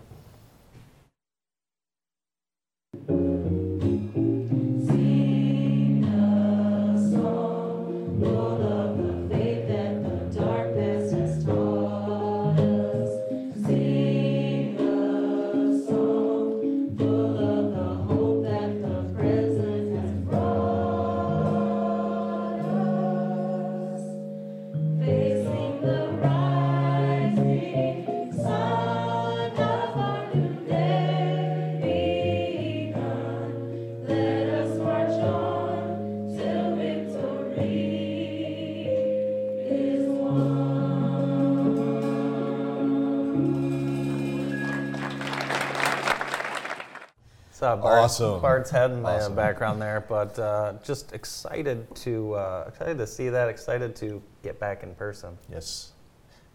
[47.69, 48.41] Saw Bart, Awesome.
[48.41, 49.35] Bart's head in the Awesome.
[49.35, 53.49] background there, but uh, just excited to uh, excited to see that.
[53.49, 55.37] Excited to get back in person.
[55.51, 55.93] Yes.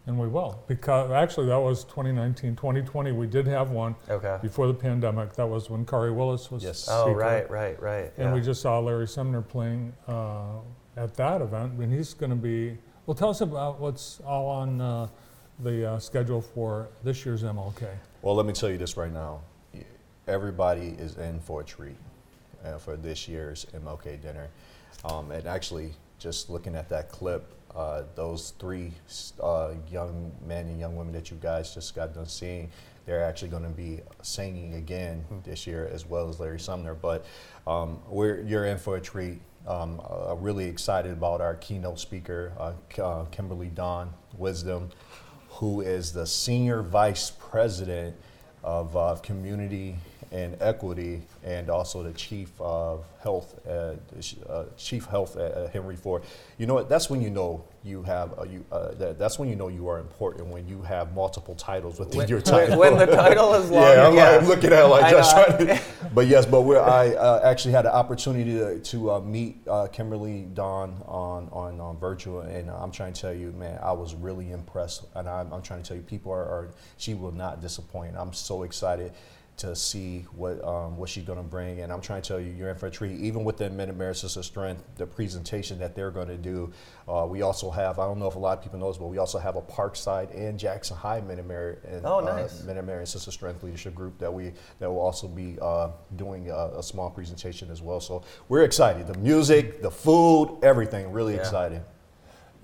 [0.06, 2.56] And we will, because actually that was 2019.
[2.56, 4.38] 2020, we did have one Okay.
[4.42, 5.32] before the pandemic.
[5.32, 6.88] That was when Kari Willis was Yes.
[6.90, 8.12] Oh right, right, right.
[8.18, 8.34] And yeah.
[8.34, 10.58] we just saw Larry Sumner playing uh,
[10.98, 12.76] at that event, and he's going to be.
[13.06, 15.08] Well, tell us about what's all on uh,
[15.60, 17.86] the uh, schedule for this year's MLK.
[18.20, 19.40] Well, let me tell you this right now.
[20.26, 21.96] Everybody is in for a treat
[22.64, 24.48] uh, for this year's MLK dinner.
[25.04, 28.92] Um, and actually, just looking at that clip, uh, those three
[29.42, 32.70] uh, young men and young women that you guys just got done seeing,
[33.04, 36.94] they're actually going to be singing again this year, as well as Larry Sumner.
[36.94, 37.26] But
[37.66, 39.40] um, we're, you're in for a treat.
[39.66, 44.08] Um, uh, really excited about our keynote speaker, uh, uh, Kimberlydawn
[44.38, 44.90] Wisdom,
[45.48, 48.16] who is the senior vice president
[48.62, 49.96] of uh, community
[50.34, 53.94] and equity, and also the chief of health, uh,
[54.48, 56.24] uh, chief health at uh, Henry Ford.
[56.58, 56.88] You know what?
[56.88, 58.64] That's when you know you have uh, you.
[58.72, 62.18] Uh, that, that's when you know you are important when you have multiple titles within
[62.18, 62.80] when, your title.
[62.80, 63.84] when the title is long.
[63.94, 65.80] Yeah, I'm, like, I'm looking at it like just trying to.
[66.12, 69.86] But yes, but we're, I uh, actually had the opportunity to, to uh, meet uh,
[69.92, 74.50] Kimberlydawn on, on on virtual, and I'm trying to tell you, man, I was really
[74.50, 78.16] impressed, and I'm, I'm trying to tell you, people are, are she will not disappoint.
[78.16, 79.12] I'm so excited
[79.56, 82.50] to see what um, what she's going to bring, and I'm trying to tell you,
[82.52, 83.18] you're in for a treat.
[83.20, 86.72] Even within Mid America Sister Strength, the presentation that they're going to do,
[87.08, 87.98] uh, we also have.
[87.98, 89.62] I don't know if a lot of people know this, but we also have a
[89.62, 92.00] Parkside and Jackson High Mid America.
[92.04, 92.64] Oh, nice.
[92.64, 96.50] Men and Marian Sister Strength Leadership Group that we that will also be uh, doing
[96.50, 98.00] a, a small presentation as well.
[98.00, 99.06] So we're excited.
[99.06, 101.12] The music, the food, everything.
[101.12, 101.40] Really Yeah.
[101.40, 101.82] excited.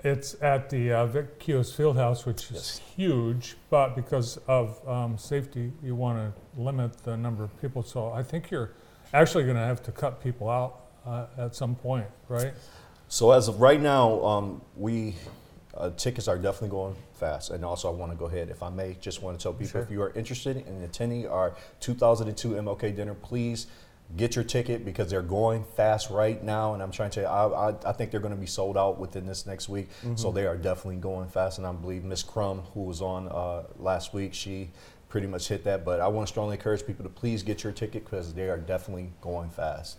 [0.02, 5.72] It's at the uh, Vic Kios Fieldhouse, which is huge, but because of um, safety,
[5.82, 7.82] you want to limit the number of people.
[7.82, 8.70] So I think you're
[9.12, 12.54] actually going to have to cut people out uh, at some point, right?
[13.08, 15.16] So as of right now, um, we
[15.76, 17.50] uh, tickets are definitely going fast.
[17.50, 19.68] And also, I want to go ahead, if I may, just want to tell people
[19.68, 19.82] Sure.
[19.82, 23.66] if you are interested in attending our 2002 MLK dinner, please
[24.16, 26.74] get your ticket because they're going fast right now.
[26.74, 29.26] And I'm trying to, I, I, I think they're going to be sold out within
[29.26, 29.88] this next week.
[30.16, 31.58] So they are definitely going fast.
[31.58, 34.70] And I believe Miss Crum, who was on uh, last week, she
[35.08, 35.84] pretty much hit that.
[35.84, 38.58] But I want to strongly encourage people to please get your ticket because they are
[38.58, 39.98] definitely going fast.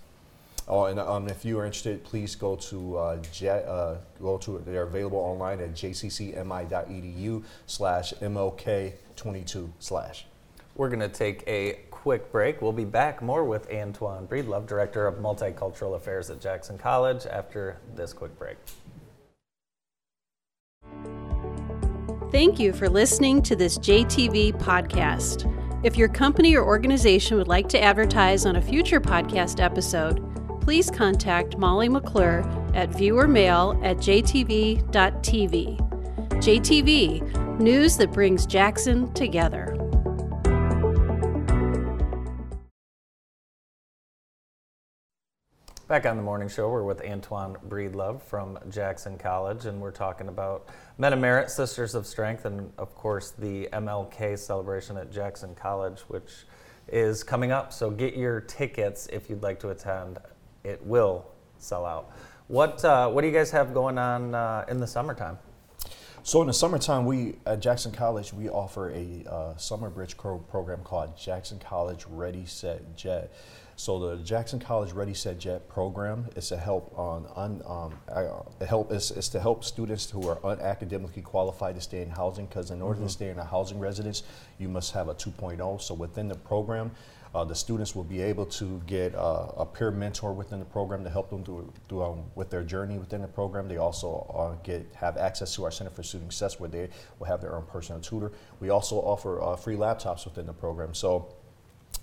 [0.67, 4.59] Oh, and um, if you are interested, please go to uh, J- uh, go to
[4.65, 10.25] they're available online at jccmi.edu slash mlk 22 slash.
[10.75, 12.61] We're going to take a quick break.
[12.61, 17.77] We'll be back more with Antoine Breedlove, Director of Multicultural Affairs at Jackson College, after
[17.95, 18.57] this quick break.
[22.31, 25.47] Thank you for listening to this JTV podcast.
[25.83, 30.23] If your company or organization would like to advertise on a future podcast episode,
[30.61, 32.39] please contact Molly McClure
[32.73, 34.81] at viewermail at jtv.tv.
[36.29, 39.80] JTV, news that brings Jackson together.
[45.91, 50.29] Back on the morning show, we're with Antoine Breedlove from Jackson College, and we're talking
[50.29, 55.99] about Meta Merit Sisters of Strength, and of course the MLK celebration at Jackson College,
[56.07, 56.45] which
[56.87, 57.73] is coming up.
[57.73, 60.19] So get your tickets if you'd like to attend.
[60.63, 61.25] It will
[61.57, 62.15] sell out.
[62.47, 65.39] What uh, What do you guys have going on uh, in the summertime?
[66.23, 70.83] So in the summertime, we at Jackson College we offer a uh, summer bridge program
[70.85, 73.33] called Jackson College Ready Set Jet.
[73.81, 78.43] So the Jackson College Ready Set Jet program is to help on un, um, uh,
[78.63, 82.69] help is, is to help students who are unacademically qualified to stay in housing because
[82.69, 84.21] in order to stay in a housing residence,
[84.59, 85.81] you must have a 2.0.
[85.81, 86.91] So within the program,
[87.33, 91.03] uh, the students will be able to get uh, a peer mentor within the program
[91.03, 93.67] to help them do, do um, with their journey within the program.
[93.67, 97.25] They also uh, get have access to our Center for Student Success where they will
[97.25, 98.31] have their own personal tutor.
[98.59, 100.93] We also offer uh, free laptops within the program.
[100.93, 101.33] So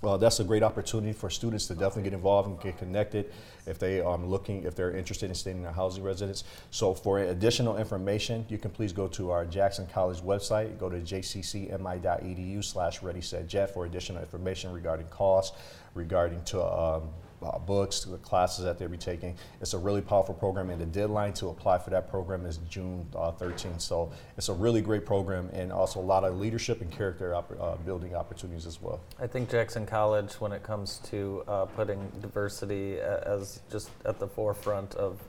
[0.03, 3.31] uh, that's a great opportunity for students to definitely get involved and get connected
[3.65, 6.43] if they are looking, if they're interested in staying in a housing residence.
[6.71, 10.97] So for additional information, you can please go to our Jackson College website, go to
[10.97, 15.57] jccmi.edu slash ready set jet for additional information regarding costs,
[15.93, 17.09] regarding to um,
[17.43, 19.35] uh, books, the classes that they'll be taking.
[19.61, 23.05] It's a really powerful program, and the deadline to apply for that program is June
[23.15, 23.81] uh, 13th.
[23.81, 27.59] So it's a really great program, and also a lot of leadership and character opp-
[27.59, 28.99] uh, building opportunities as well.
[29.19, 34.27] I think Jackson College, when it comes to uh, putting diversity as just at the
[34.27, 35.19] forefront of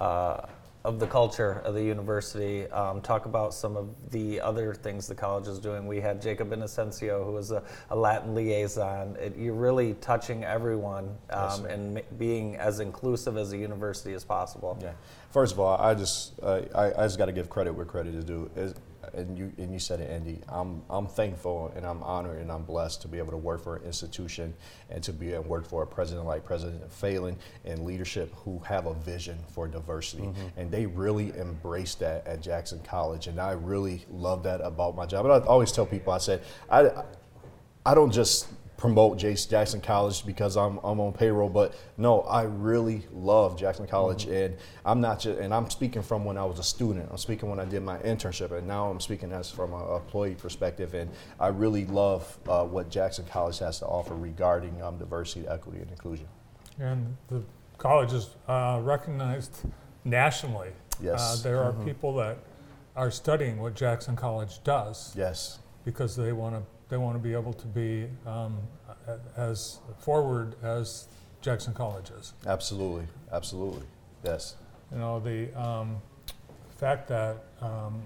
[0.00, 0.46] uh,
[0.84, 2.66] of the culture of the university.
[2.68, 5.86] Um, talk about some of the other things the college is doing.
[5.86, 9.16] We had Jacob Innocencio, who is a, a Latin liaison.
[9.16, 14.24] It, you're really touching everyone um, and ma- being as inclusive as a university as
[14.24, 14.78] possible.
[14.80, 14.92] Yeah.
[15.30, 18.14] First of all, I just uh, I, I just got to give credit where credit
[18.14, 18.50] is due.
[19.14, 20.40] And you and you said it, Andy.
[20.48, 23.76] I'm I'm thankful and I'm honored and I'm blessed to be able to work for
[23.76, 24.54] an institution
[24.90, 28.86] and to be and work for a president like President Phelan and leadership who have
[28.86, 30.60] a vision for diversity, mm-hmm.
[30.60, 35.06] and they really embrace that at Jackson College, and I really love that about my
[35.06, 35.26] job.
[35.26, 36.90] And I always tell people, I said, I
[37.84, 38.48] I don't just
[38.80, 44.24] promote Jackson College because I'm, I'm on payroll, but no, I really love Jackson College,
[44.24, 47.06] and I'm not just and I'm speaking from when I was a student.
[47.10, 50.34] I'm speaking when I did my internship, and now I'm speaking as from an employee
[50.34, 55.46] perspective, and I really love uh, what Jackson College has to offer regarding um, diversity,
[55.46, 56.26] equity, and inclusion.
[56.78, 57.42] And the
[57.76, 59.62] college is uh, recognized
[60.04, 60.70] nationally.
[61.02, 61.20] Yes.
[61.20, 62.38] Uh, there are people that
[62.96, 65.58] are studying what Jackson College does Yes.
[65.84, 68.58] because they want to they want to be able to be um,
[69.36, 71.08] as forward as
[71.40, 72.34] Jackson College is.
[72.46, 73.86] Absolutely, absolutely,
[74.24, 74.56] yes,
[74.92, 75.96] You know the um,
[76.76, 78.02] fact that um,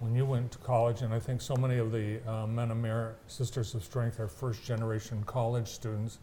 [0.00, 2.78] when you went to college, and I think so many of the uh, Men of
[2.78, 6.18] Merit Sisters of Strength are first generation college students,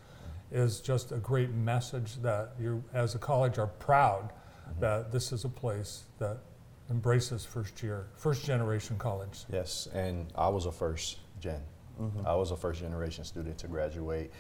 [0.52, 4.34] is just a great message that you, as a college, are proud
[4.80, 6.38] that this is a place that
[6.90, 9.46] embraces first year, first generation college.
[9.52, 9.88] yes.
[9.94, 11.62] And I was a first gen.
[12.26, 14.32] I was a first generation student to graduate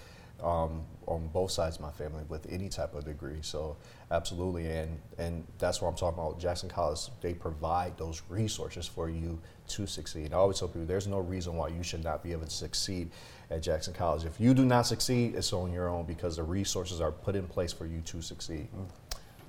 [0.43, 3.39] um, on both sides of my family with any type of degree.
[3.41, 3.77] So
[4.09, 6.39] absolutely, and and that's what I'm talking about.
[6.39, 10.33] Jackson College, they provide those resources for you to succeed.
[10.33, 13.11] I always tell people there's no reason why you should not be able to succeed
[13.49, 14.25] at Jackson College.
[14.25, 17.47] If you do not succeed, it's on your own because the resources are put in
[17.47, 18.67] place for you to succeed.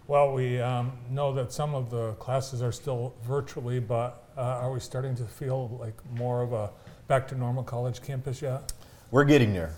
[0.08, 4.72] Well, we um, know that some of the classes are still virtually, but uh, are
[4.72, 6.70] we starting to feel like more of a
[7.08, 8.72] back to normal college campus yet?
[9.10, 9.74] We're getting there.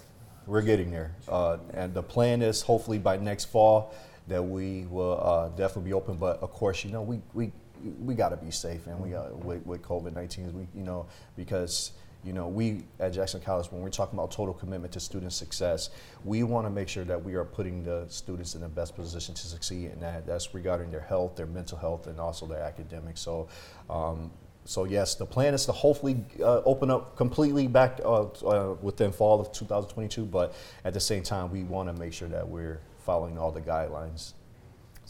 [0.46, 1.14] We're getting there.
[1.28, 3.94] Uh, and the plan is hopefully by next fall
[4.28, 6.16] that we will uh, definitely be open.
[6.16, 7.52] But of course, you know, we, we,
[8.00, 11.06] we got to be safe and we got with, with COVID 19, we, you know,
[11.36, 11.92] because,
[12.24, 15.90] you know, we at Jackson College, when we're talking about total commitment to student success,
[16.24, 19.34] we want to make sure that we are putting the students in the best position
[19.34, 19.90] to succeed.
[19.90, 23.20] And that, that's regarding their health, their mental health, and also their academics.
[23.20, 23.48] So,
[23.90, 24.30] um,
[24.64, 29.12] so yes, the plan is to hopefully uh, open up completely back uh, uh, within
[29.12, 30.24] fall of 2022.
[30.24, 33.60] But at the same time, we want to make sure that we're following all the
[33.60, 34.32] guidelines.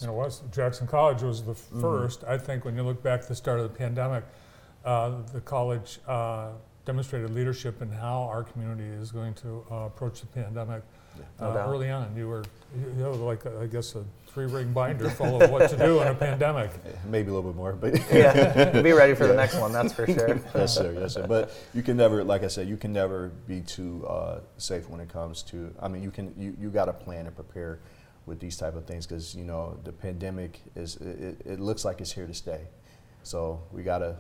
[0.01, 1.85] And it was Jackson College was the Mm-hmm.
[1.85, 4.25] 1st I think, when you look back at the start of the pandemic,
[4.85, 6.49] uh, the college uh,
[6.85, 10.83] demonstrated leadership in how our community is going to uh, approach the pandemic.
[11.41, 12.43] No Uh, early on, you were,
[12.77, 16.15] you know, like I guess a three-ring binder full of what to do in a
[16.27, 16.71] pandemic.
[17.07, 19.73] Maybe a little bit more, but yeah, be ready for the next one.
[19.73, 20.41] That's for sure.
[20.55, 21.27] yes, sir, yes, sir.
[21.27, 25.01] But you can never, like I said, you can never be too uh, safe when
[25.01, 25.73] it comes to.
[25.81, 27.79] I mean, you can you, you got to plan and prepare
[28.27, 31.85] with these type of things because you know the pandemic is it, it- it looks
[31.85, 32.63] like it's here to stay.
[33.23, 34.17] So we got to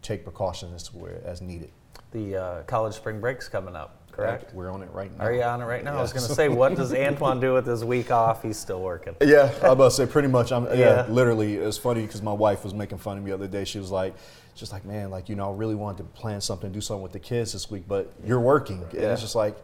[0.00, 1.72] take precautions as where as needed.
[2.12, 4.54] The uh, college spring break's coming up, correct?
[4.54, 5.24] We're on it right now.
[5.24, 5.98] Are you on it right now?
[5.98, 8.42] I was going to say, what does Antoine do with his week off?
[8.42, 9.14] He's still working.
[9.20, 10.52] Yeah, I to say pretty much.
[10.52, 11.06] I'm yeah, Yeah.
[11.08, 11.56] literally.
[11.56, 13.64] It's funny because my wife was making fun of me the other day.
[13.64, 14.14] She was like,
[14.54, 17.12] just like, man, like you know, I really wanted to plan something, do something with
[17.12, 19.12] the kids this week, but you're working, and Yeah.
[19.12, 19.54] it's just like,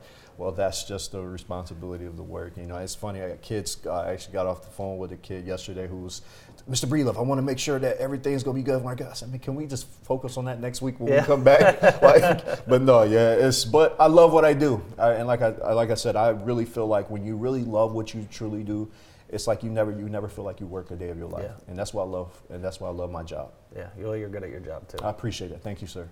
[0.42, 2.56] well, that's just the responsibility of the work.
[2.56, 3.22] You know, it's funny.
[3.22, 3.78] I got kids.
[3.86, 6.22] uh, I actually got off the phone with a kid yesterday who was,
[6.68, 6.86] Mr.
[6.86, 8.82] Breedlove, I want to make sure that everything's gonna be good.
[8.82, 11.12] When I, go, I said, man, can we just focus on that next week when
[11.12, 11.20] Yeah.
[11.20, 11.80] we come back?
[12.02, 13.64] like, but no, yeah, it's.
[13.64, 16.30] But I love what I do, I, and like I, I like I said, I
[16.30, 18.90] really feel like when you really love what you truly do,
[19.28, 21.44] it's like you never you never feel like you work a day of your life,
[21.44, 21.68] Yeah.
[21.68, 23.52] and that's why I love and that's why I love my job.
[23.76, 24.98] Yeah, well, you're good at your job too.
[25.02, 25.60] I appreciate it.
[25.62, 26.08] Thank you, sir.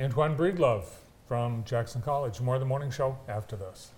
[0.00, 0.84] Antoine Breedlove
[1.28, 2.40] from Jackson College.
[2.40, 3.92] More of the morning show after this.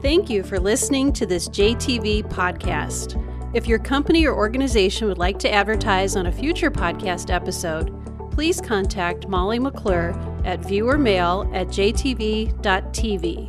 [0.00, 3.18] Thank you for listening to this JTV podcast.
[3.54, 7.92] If your company or organization would like to advertise on a future podcast episode,
[8.32, 10.10] please contact Molly McClure
[10.44, 13.48] at viewermail at jtv.tv.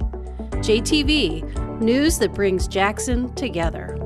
[0.51, 4.02] JTV, news that brings Jackson together.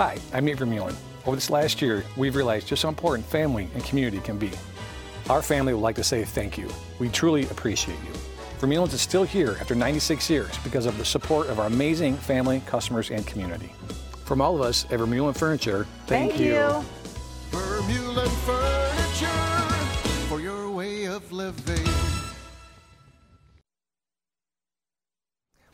[0.00, 0.94] Hi, I'm Nate Vermeulen.
[1.26, 4.50] Over this last year, we've realized just how important family and community can be.
[5.28, 6.70] Our family would like to say thank you.
[6.98, 8.12] We truly appreciate you.
[8.60, 12.62] Vermeulen's is still here after 96 years because of the support of our amazing family,
[12.64, 13.74] customers, and community.
[14.24, 16.54] From all of us at Vermeulen Furniture, thank, you.
[17.50, 19.26] Vermeulen Furniture
[20.28, 21.79] for your way of living.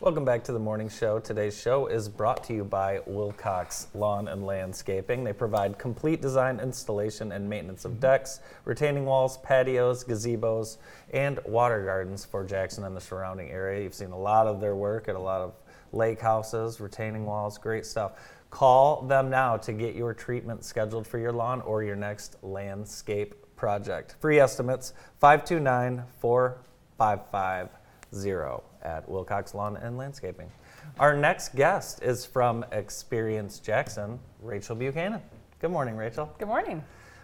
[0.06, 1.18] Welcome back to the morning show.
[1.18, 5.24] Today's show is brought to you by Wilcox Lawn and Landscaping.
[5.24, 8.02] They provide complete design, installation, and maintenance of mm-hmm.
[8.02, 10.76] decks, retaining walls, patios, gazebos,
[11.12, 13.82] and water gardens for Jackson and the surrounding area.
[13.82, 15.54] You've seen a lot of their work at a lot of
[15.90, 18.12] lake houses, retaining walls, great stuff.
[18.50, 23.34] Call them now to get your treatment scheduled for your lawn or your next landscape
[23.56, 24.14] project.
[24.20, 30.48] Free estimates 529 4550 at Wilcox Lawn and Landscaping.
[31.00, 35.20] Our next guest is from Experience Jackson, Rachel Buchanan.
[35.60, 36.32] Good morning, Rachel.
[36.38, 36.82] Good morning.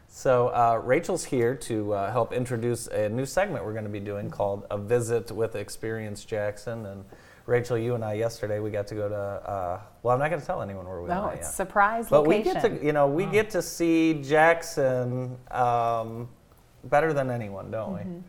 [0.08, 4.00] So, uh, Rachel's here to uh, help introduce a new segment we're going to be
[4.00, 6.84] doing called A Visit with Experience Jackson.
[6.84, 7.04] And
[7.46, 9.14] Rachel, you and I yesterday we got to go to.
[9.16, 11.36] Uh, well, I'm not going to tell anyone where we No, went.
[11.38, 11.54] it's yet.
[11.54, 12.54] surprise But location.
[12.54, 16.28] we get to, you know, we get to see Jackson um,
[16.84, 18.14] better than anyone, don't Mm-hmm.
[18.16, 18.22] we?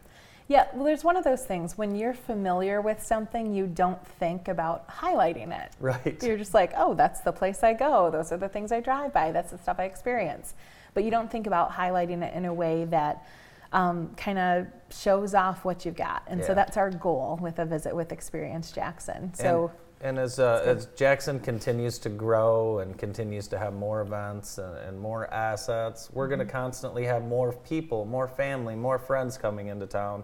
[0.54, 4.48] Yeah, well, there's one of those things when you're familiar with something, you don't think
[4.48, 5.72] about highlighting it.
[5.80, 6.22] Right.
[6.22, 8.12] You're just like, oh, that's the place I go.
[8.12, 9.32] Those are the things I drive by.
[9.32, 10.54] That's the stuff I experience.
[10.94, 13.26] But you don't think about highlighting it in a way that
[13.72, 16.22] um, kind of shows off what you've got.
[16.28, 16.46] And Yeah.
[16.46, 19.34] so that's our goal with a visit with Experience Jackson.
[19.34, 24.02] So and, and as uh, as Jackson continues to grow and continues to have more
[24.02, 29.00] events and, and more assets, we're going to constantly have more people, more family, more
[29.00, 30.24] friends coming into town,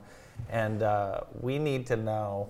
[0.49, 2.49] and uh, we need to know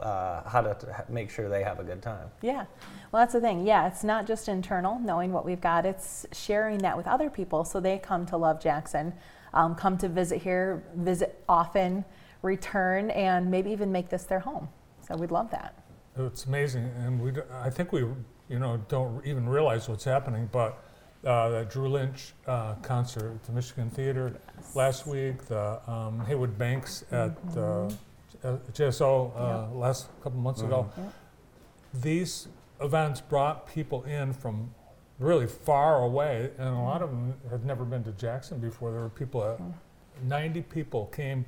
[0.00, 2.28] uh, how to t- make sure they have a good time.
[2.42, 2.66] Yeah.
[3.12, 3.64] Well, that's the thing.
[3.64, 7.64] Yeah, it's not just internal, knowing what we've got, it's sharing that with other people
[7.64, 9.14] so they come to love Jackson,
[9.54, 12.04] um, come to visit here, visit often,
[12.42, 14.68] return, and maybe even make this their home.
[15.06, 15.85] So we'd love that.
[16.18, 18.00] It's amazing, and we, I think we,
[18.48, 20.82] you know, don't even realize what's happening, but
[21.26, 24.40] uh, the Drew Lynch uh, concert at the Michigan Theater
[24.74, 27.86] last week, the um, Heywood Banks at uh,
[28.42, 30.90] uh, JSO uh, last couple months ago.
[30.96, 31.12] Yep.
[32.02, 32.48] These
[32.80, 34.72] events brought people in from
[35.18, 38.90] really far away, and a lot of them had never been to Jackson before.
[38.90, 39.56] There were people, uh,
[40.22, 41.44] 90 people came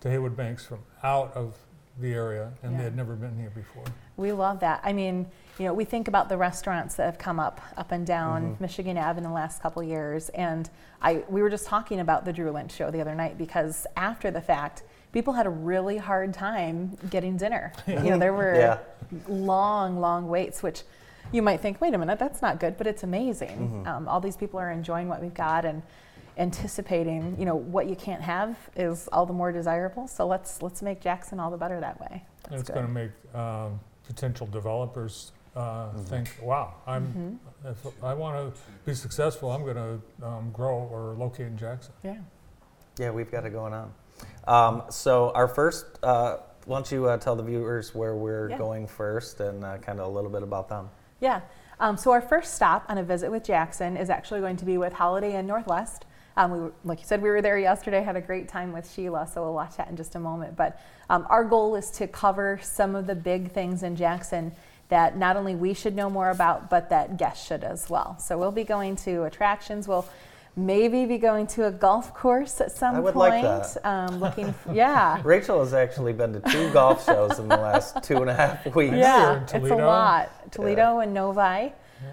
[0.00, 1.54] to Heywood Banks from out of
[1.98, 2.78] the area, and Yeah.
[2.78, 3.84] they had never been here before.
[4.16, 4.80] We love that.
[4.84, 5.26] I mean,
[5.58, 8.96] you know, we think about the restaurants that have come up up and down Michigan
[8.96, 10.70] Ave in the last couple years, and
[11.02, 14.30] I we were just talking about the Drew Lynch show the other night because after
[14.30, 14.82] the fact,
[15.12, 17.72] people had a really hard time getting dinner.
[17.86, 18.78] You know, there were Yeah.
[19.28, 20.82] long, long waits, which
[21.32, 23.84] you might think, wait a minute, that's not good, but it's amazing.
[23.86, 25.82] Um, all these people are enjoying what we've got and
[26.40, 27.36] anticipating.
[27.38, 30.08] You know, what you can't have is all the more desirable.
[30.08, 32.24] So let's let's make Jackson all the better that way.
[32.44, 37.68] And That's it's going to make um, potential developers uh, think, wow, I'm, Mm-hmm.
[37.68, 41.92] if I want to be successful, I'm going to um, grow or locate in Jackson.
[42.02, 42.16] Yeah.
[42.98, 43.92] Yeah, we've got it going on.
[44.46, 48.58] Um, so our first, uh, why don't you uh, tell the viewers where we're Yeah.
[48.58, 50.88] going first and uh, kind of a little bit about them?
[51.20, 51.40] Yeah.
[51.80, 54.76] Um, so our first stop on a visit with Jackson is actually going to be
[54.78, 56.04] with Holiday Inn Northwest.
[56.36, 58.90] Um, we were, like you said, we were there yesterday, had a great time with
[58.90, 60.56] Sheila, so we'll watch that in just a moment.
[60.56, 64.52] But um, our goal is to cover some of the big things in Jackson
[64.88, 68.18] that not only we should know more about, but that guests should as well.
[68.18, 69.88] So we'll be going to attractions.
[69.88, 70.06] We'll
[70.56, 73.44] maybe be going to a golf course at some I would like point.
[73.74, 73.86] that.
[73.86, 75.20] Um, looking, yeah.
[75.24, 78.66] Rachel has actually been to two golf shows in the last two and a half
[78.74, 78.94] weeks.
[78.94, 80.50] Yeah, it's a lot.
[80.50, 81.72] Toledo and Novi.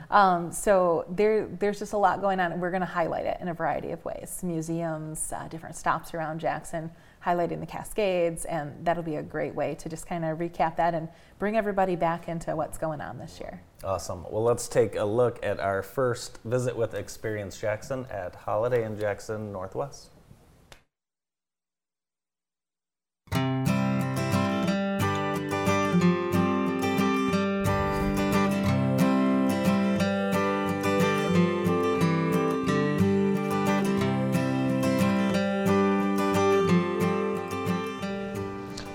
[0.10, 3.38] Um, so there, there's just a lot going on, and we're going to highlight it
[3.42, 6.92] in a variety of ways: museums, uh, different stops around Jackson,
[7.26, 10.94] highlighting the Cascades, and that'll be a great way to just kind of recap that
[10.94, 11.10] and
[11.40, 13.62] bring everybody back into what's going on this year.
[13.84, 14.24] Awesome.
[14.30, 19.00] Well, let's take a look at our first visit with Experience Jackson at Holiday Inn
[19.00, 20.10] Jackson Northwest.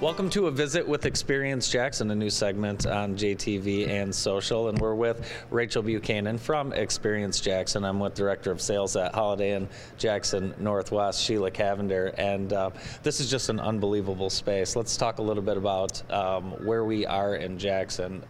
[0.02, 4.68] Welcome to a visit with Experience Jackson, a new segment on JTV and social.
[4.68, 7.84] And we're with Rachel Buchanan from Experience Jackson.
[7.84, 12.12] I'm with Director of Sales at Holiday Inn Jackson Northwest, Sheila Cavender.
[12.18, 12.70] And uh,
[13.04, 14.74] this is just an unbelievable space.
[14.74, 18.24] Let's talk a little bit about um, where we are in Jackson.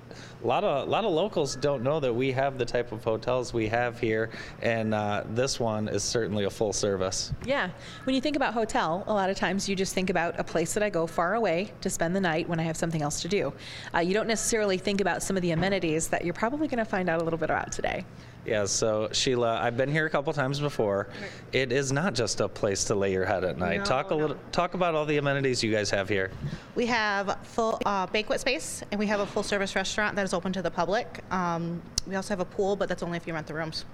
[0.44, 3.02] A lot of a lot of locals don't know that we have the type of
[3.02, 4.28] hotels we have here,
[4.60, 7.32] and uh, this one is certainly a full service.
[7.46, 7.70] Yeah.
[8.04, 10.74] When you think about hotel, a lot of times you just think about a place
[10.74, 13.28] that I go far away to spend the night when I have something else to
[13.28, 13.52] do.
[13.94, 16.84] Uh, you don't necessarily think about some of the amenities that you're probably going to
[16.84, 18.04] find out a little bit about today.
[18.44, 21.08] Yeah, so Sheila, I've been here a couple times before.
[21.52, 23.78] It is not just a place to lay your head at night.
[23.78, 24.20] No, talk a no.
[24.20, 26.32] little, talk about all the amenities you guys have here.
[26.74, 30.34] We have full uh, banquet space, and we have a full service restaurant that is
[30.34, 31.22] open to the public.
[31.30, 33.84] Um, we also have a pool, but that's only if you rent the rooms.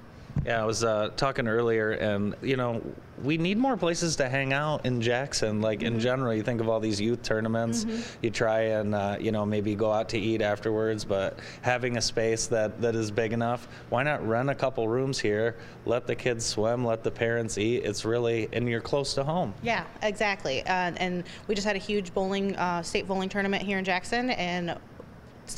[0.45, 2.83] Yeah, I was uh, talking earlier, and you know,
[3.23, 5.61] we need more places to hang out in Jackson.
[5.61, 7.87] Like in general, you think of all these youth tournaments,
[8.23, 12.01] you try and uh, you know maybe go out to eat afterwards, but having a
[12.01, 15.57] space that that is big enough, why not rent a couple rooms here?
[15.85, 17.85] Let the kids swim, let the parents eat.
[17.85, 19.55] It's really, and you're close to home.
[19.63, 20.63] Yeah, exactly.
[20.63, 24.31] Uh, and we just had a huge bowling, uh, state bowling tournament here in Jackson,
[24.31, 24.79] and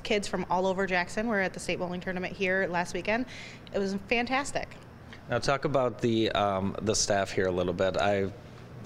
[0.02, 3.26] kids from all over Jackson were at the state bowling tournament here last weekend.
[3.72, 4.68] It was fantastic.
[5.28, 7.96] Now talk about the um, the staff here a little bit.
[7.96, 8.30] I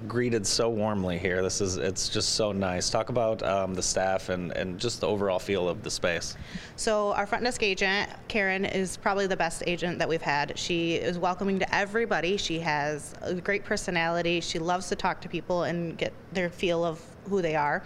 [0.09, 1.43] greeted so warmly here.
[1.43, 2.91] This is it's just so nice.
[2.91, 6.37] Talk about um, the staff and, and just the overall feel of the space.
[6.77, 10.59] So our front desk agent, Karen, is probably the best agent that we've had.
[10.59, 12.37] She is welcoming to everybody.
[12.37, 14.41] She has a great personality.
[14.41, 17.83] She loves to talk to people and get their feel of who they are.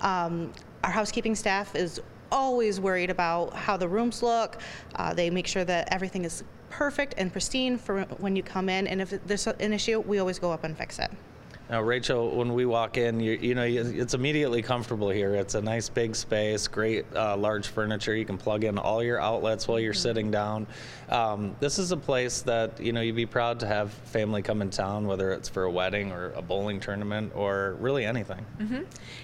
[0.00, 0.52] Um,
[0.82, 2.00] our housekeeping staff is
[2.30, 4.60] always worried about how the rooms look.
[4.96, 8.86] Uh, they make sure that everything is perfect and pristine for when you come in.
[8.86, 11.10] And if there's an issue, we always go up and fix it.
[11.70, 15.34] Now, Rachel, when we walk in, you, you know, it's immediately comfortable here.
[15.34, 18.14] It's a nice big space, great uh, large furniture.
[18.14, 20.66] You can plug in all your outlets while you're sitting down.
[21.08, 24.60] Um, this is a place that, you know, you'd be proud to have family come
[24.60, 28.44] in town, whether it's for a wedding or a bowling tournament or really anything.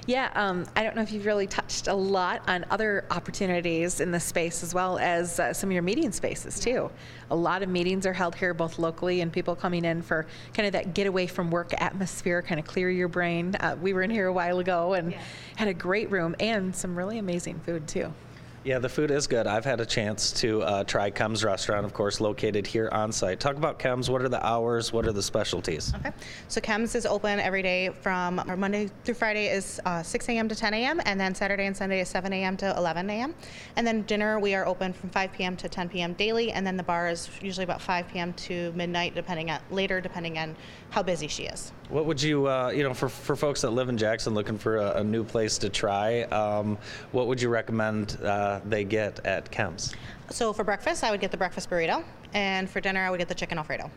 [0.06, 4.10] Yeah, um, I don't know if you've really touched a lot on other opportunities in
[4.10, 6.90] this space as well as uh, some of your meeting spaces too.
[7.30, 10.66] A lot of meetings are held here both locally and people coming in for kind
[10.66, 13.54] of that getaway from work atmosphere, kind of clear your brain.
[13.56, 15.14] Uh, we were in here a while ago and
[15.56, 18.12] had a great room and some really amazing food too.
[18.62, 19.46] Yeah, the food is good.
[19.46, 23.40] I've had a chance to uh, try Kem's restaurant, of course, located here on site.
[23.40, 24.10] Talk about Kem's.
[24.10, 24.92] What are the hours?
[24.92, 25.94] What are the specialties?
[25.94, 26.12] Okay.
[26.48, 30.46] So Kem's is open every day from or Monday through Friday is uh, 6 a.m.
[30.46, 31.00] to 10 a.m.
[31.06, 32.58] and then Saturday and Sunday is 7 a.m.
[32.58, 33.34] to 11 a.m.
[33.76, 35.56] And then dinner we are open from 5 p.m.
[35.56, 36.12] to 10 p.m.
[36.12, 38.34] daily, and then the bar is usually about 5 p.m.
[38.34, 40.54] to midnight, depending on later, depending on
[40.90, 41.72] how busy she is.
[41.88, 44.76] What would you, uh, you know, for, for folks that live in Jackson looking for
[44.76, 46.78] a, a new place to try, um,
[47.12, 49.94] what would you recommend uh, they get at Kem's?
[50.30, 52.04] So for breakfast, I would get the breakfast burrito,
[52.34, 53.90] and for dinner, I would get the chicken alfredo.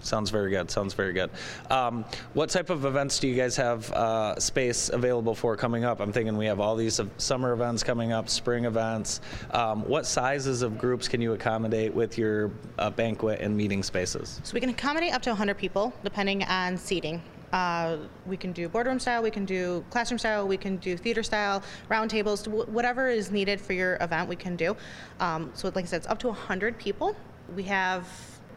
[0.00, 0.70] Sounds very good.
[0.70, 1.30] Sounds very good.
[1.70, 2.04] Um,
[2.34, 6.00] what type of events do you guys have uh, space available for coming up?
[6.00, 9.20] I'm thinking we have all these summer events coming up, spring events.
[9.50, 14.40] Um, what sizes of groups can you accommodate with your uh, banquet and meeting spaces?
[14.44, 17.22] So we can accommodate up to 100 people, depending on seating.
[17.52, 17.96] Uh,
[18.26, 21.62] we can do boardroom style, we can do classroom style, we can do theater style,
[21.88, 24.76] round tables, wh- whatever is needed for your event, we can do.
[25.20, 27.16] Um, so, like I said, it's up to 100 people.
[27.56, 28.06] We have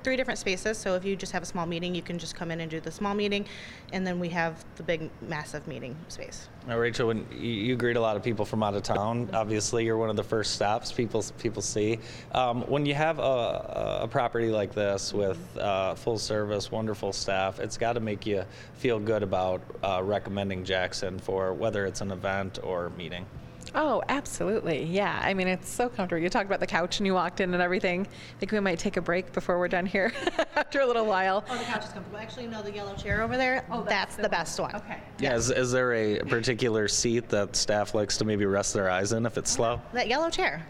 [0.04, 2.52] three different spaces, so if you just have a small meeting, you can just come
[2.52, 3.46] in and do the small meeting,
[3.94, 6.48] and then we have the big, massive meeting space.
[6.68, 9.86] Now, Rachel, when you, you greet a lot of people from out of town, obviously
[9.86, 12.00] you're one of the first stops people people see.
[12.34, 17.60] Um, when you have a, a property like this with uh, full service, wonderful staff,
[17.60, 18.44] it's got to make you
[18.76, 23.26] feel good about uh, recommending Jackson for whether it's an event or meeting.
[23.74, 24.84] Oh, absolutely.
[24.84, 25.20] Yeah.
[25.24, 26.22] I mean, it's so comfortable.
[26.22, 28.06] You talked about the couch and you walked in and everything.
[28.06, 30.12] I think we might take a break before we're done here
[30.56, 31.46] after a little while.
[31.50, 32.18] Oh, the couch is comfortable.
[32.18, 34.76] Actually, no, the yellow chair over there, oh, that's, the, best one.
[34.76, 34.98] Okay.
[35.20, 39.14] Yeah, is, is there a particular seat that staff likes to maybe rest their eyes
[39.14, 39.82] in if it's uh, slow?
[39.94, 40.66] That yellow chair.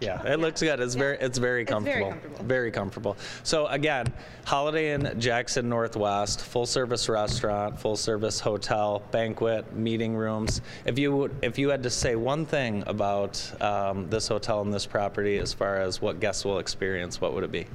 [0.00, 0.80] Yeah, it looks good.
[0.80, 2.10] It's very it's very It's very comfortable.
[2.10, 2.44] comfortable.
[2.44, 3.16] Very comfortable.
[3.42, 4.12] So again,
[4.44, 10.60] Holiday Inn Jackson Northwest, full service restaurant, full service hotel, banquet, meeting rooms.
[10.84, 14.86] If you if you had to say one thing about um, this hotel and this
[14.86, 17.66] property as far as what guests will experience, what would it be?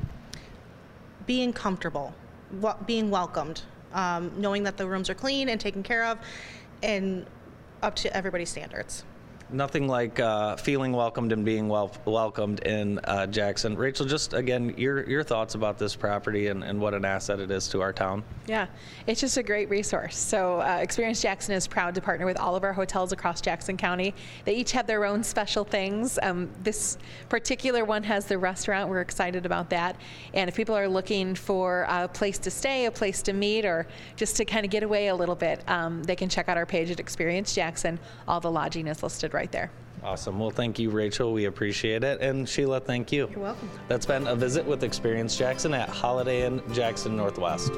[1.26, 2.12] being comfortable,
[2.60, 3.62] wa- being welcomed,
[3.94, 6.18] um, knowing that the rooms are clean and taken care of,
[6.82, 7.24] and
[7.84, 9.04] up to everybody's standards.
[9.52, 13.76] Nothing like uh, feeling welcomed and being wel- welcomed in uh, Jackson.
[13.76, 17.52] Rachel, just again, your your thoughts about this property and, and what an asset it
[17.52, 18.24] is to our town.
[18.48, 18.68] Yeah,
[19.08, 20.18] it's just a great resource.
[20.18, 23.78] So, uh, Experience Jackson is proud to partner with all of our hotels across Jackson
[23.78, 24.14] County.
[24.46, 26.20] They each have their own special things.
[26.22, 26.98] Um, this
[27.30, 28.90] particular one has the restaurant.
[28.90, 29.96] We're excited about that.
[30.34, 33.88] And if people are looking for a place to stay, a place to meet, or
[34.16, 36.66] just to kind of get away a little bit, um, they can check out our
[36.66, 38.00] page at Experience Jackson.
[38.28, 39.72] All the lodging is listed right there.
[40.04, 40.40] Awesome.
[40.40, 41.34] Well, thank you, Rachel.
[41.34, 42.22] We appreciate it.
[42.22, 43.28] And Sheila, thank you.
[43.32, 43.70] You're welcome.
[43.88, 47.74] That's been a visit with Experience Jackson at Holiday Inn Jackson Northwest.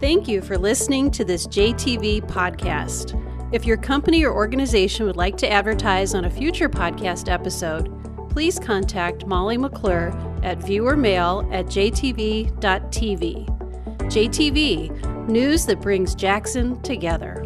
[0.00, 3.20] Thank you for listening to this JTV podcast.
[3.54, 7.88] If your company or organization would like to advertise on a future podcast episode,
[8.28, 10.10] please contact Molly McClure
[10.44, 12.52] at viewermail at jtv.tv.
[14.04, 17.44] JTV, news that brings Jackson together.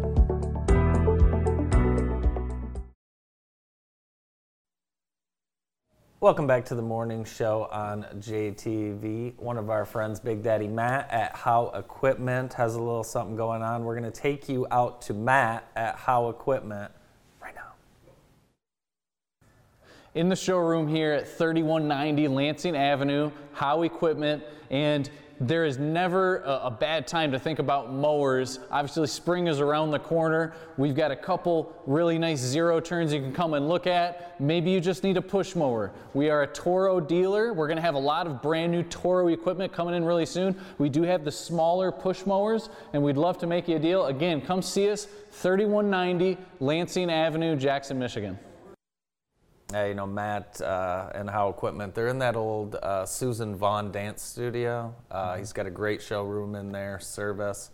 [6.21, 9.37] Welcome back to the morning show on JTV.
[9.37, 13.61] One of our friends, Big Daddy Matt at How Equipment, has a little something going
[13.61, 13.85] on.
[13.85, 16.91] We're going to take you out to Matt at How Equipment
[17.41, 17.71] right now.
[20.15, 25.09] In the showroom here at 3190 Lansing Avenue, How Equipment, and
[25.41, 28.59] there is never a, a bad time to think about mowers.
[28.71, 30.53] Obviously, spring is around the corner.
[30.77, 34.39] We've got a couple really nice zero turns you can come and look at.
[34.41, 35.91] Maybe you just need a push mower.
[36.13, 37.53] We are a Toro dealer.
[37.53, 40.59] We're going to have a lot of brand new Toro equipment coming in really soon.
[40.77, 44.07] We do have the smaller push mowers, and we'd love to make you a deal.
[44.07, 48.37] Again, come see us, 3190 Lansing Avenue, Jackson, Michigan.
[49.71, 53.91] Uh, you know, Matt uh, and How Equipment, they're in that old uh, Susan Vaughn
[53.91, 54.95] dance studio.
[55.11, 57.69] Uh, he's got a great showroom in there, service.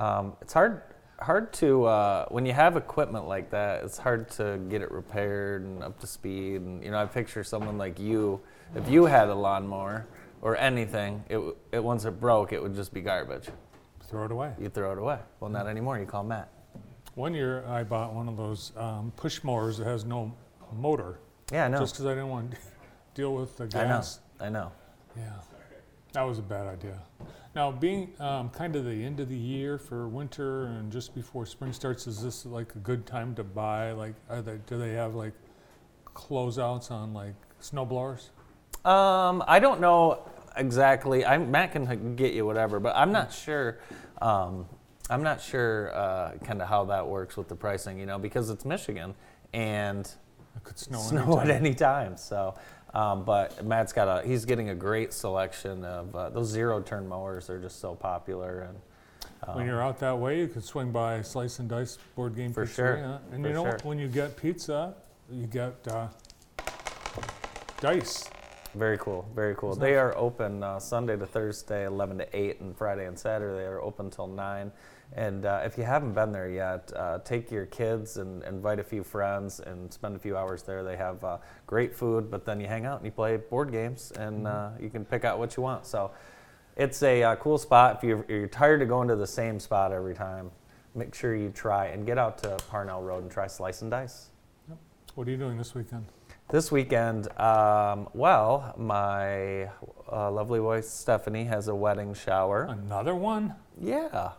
[0.00, 0.82] Um, it's hard,
[1.20, 5.62] hard to, uh, when you have equipment like that, it's hard to get it repaired
[5.62, 6.62] and up to speed.
[6.62, 8.40] And, you know, I picture someone like you,
[8.74, 10.08] if you had a lawnmower
[10.42, 11.38] or anything, it,
[11.70, 13.46] it once it broke, it would just be garbage.
[14.08, 14.52] Throw it away.
[14.58, 15.20] You throw it away.
[15.38, 15.96] Well, not anymore.
[15.96, 16.48] You call Matt.
[17.14, 20.32] One year I bought one of those um, push mowers that has no
[20.72, 21.18] motor.
[21.52, 21.78] Yeah, I know.
[21.78, 22.56] Just because I didn't want to
[23.14, 23.88] deal with the I know.
[23.88, 24.20] gas.
[24.40, 24.72] I know.
[25.16, 25.32] Yeah,
[26.12, 26.98] that was a bad idea.
[27.54, 31.46] Now, being um, kind of the end of the year for winter and just before
[31.46, 33.90] spring starts, is this like a good time to buy?
[33.90, 35.32] Like, are they, do they have like
[36.14, 38.30] closeouts on like snow blowers?
[38.84, 41.26] Um, I don't know exactly.
[41.26, 43.80] I Matt can get you whatever, but I'm not sure.
[44.22, 44.66] Um,
[45.08, 48.48] I'm not sure uh, kind of how that works with the pricing, you know, because
[48.48, 49.14] it's Michigan
[49.52, 50.08] and
[50.56, 52.16] It could snow, snow at any time.
[52.16, 52.54] So,
[52.94, 54.26] um, but Matt's got a.
[54.26, 57.46] He's getting a great selection of uh, those zero turn mowers.
[57.46, 58.78] They're just so popular and.
[59.54, 62.66] When you're out that way, you could swing by Slice and Dice Board Game For
[62.66, 62.74] Pizzeria.
[62.74, 63.78] sure, And for you know, sure.
[63.84, 64.94] when you get pizza,
[65.32, 66.08] you get uh,
[67.80, 68.28] dice.
[68.74, 69.74] Very cool, very cool.
[69.74, 73.64] They are open uh, Sunday to Thursday, 11 to 8, and Friday and Saturday they
[73.64, 74.70] are open till 9.
[75.12, 78.84] And uh, if you haven't been there yet, uh, take your kids and invite a
[78.84, 80.84] few friends and spend a few hours there.
[80.84, 84.12] They have uh, great food, but then you hang out and you play board games,
[84.12, 85.84] and uh, you can pick out what you want.
[85.84, 86.12] So
[86.76, 87.96] it's a uh, cool spot.
[87.96, 90.52] If you're, you're tired of going to the same spot every time,
[90.94, 94.28] make sure you try and get out to Parnall Road and try Slice and Dice.
[95.16, 96.06] What are you doing this weekend?
[96.48, 99.64] This weekend, um, well, my
[100.10, 102.64] uh, lovely wife Stephanie has a wedding shower.
[102.64, 103.54] Another one?
[103.80, 104.32] Yeah.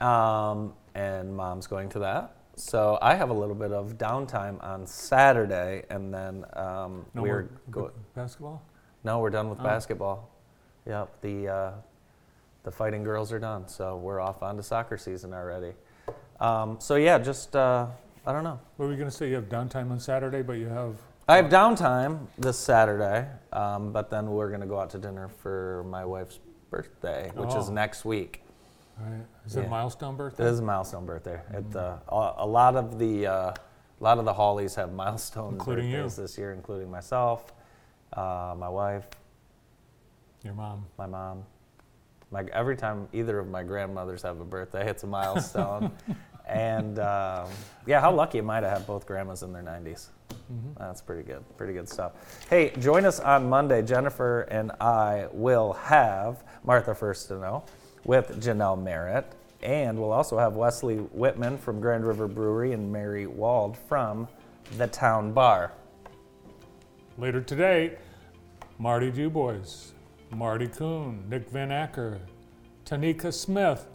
[0.00, 2.32] Um, and mom's going to that.
[2.56, 7.42] So I have a little bit of downtime on Saturday, and then um, No we're
[7.42, 8.62] more go- basketball?
[9.04, 9.64] no, we're done with Oh.
[9.64, 10.30] basketball.
[10.86, 11.72] Yep, the uh,
[12.62, 15.74] the fighting girls are done, so we're off on to soccer season already.
[16.40, 17.86] Um, so yeah, just uh,
[18.26, 18.58] I don't know.
[18.76, 19.28] What were you going to say?
[19.28, 20.96] You have downtime on Saturday, but you have.
[21.28, 25.84] I have downtime this Saturday, um, but then we're gonna go out to dinner for
[25.88, 26.38] my wife's
[26.70, 27.72] birthday, which is Oh.
[27.72, 28.44] next week.
[28.98, 29.26] Right.
[29.44, 30.44] Is it a milestone birthday?
[30.46, 31.40] is a milestone birthday.
[31.52, 33.32] It, uh, a, a lot of the uh,
[34.00, 35.96] a lot of the Hawleys have milestone Including you.
[35.98, 37.52] birthdays this year, including myself,
[38.12, 39.06] uh, my wife,
[40.42, 40.86] Your mom.
[40.98, 41.44] my mom.
[42.30, 45.92] My, every time either of my grandmothers have a birthday, it's a milestone.
[46.46, 47.48] and um,
[47.86, 50.08] yeah, how lucky am I to have both grandmas in their 90s?
[50.76, 51.44] That's pretty good.
[51.56, 52.12] Pretty good stuff.
[52.50, 53.82] Hey, join us on Monday.
[53.82, 57.64] Jennifer and I will have Martha First to Know
[58.06, 59.26] with Janelle Merritt.
[59.62, 64.28] And we'll also have Wesley Whitman from Grand River Brewery and Mary Wald from
[64.78, 65.72] the Town Bar.
[67.18, 67.96] Later today,
[68.78, 69.92] Marty Dubois,
[70.30, 72.20] Marty Kuhn, Nick Van Acker,
[72.84, 73.86] Tanika Smith,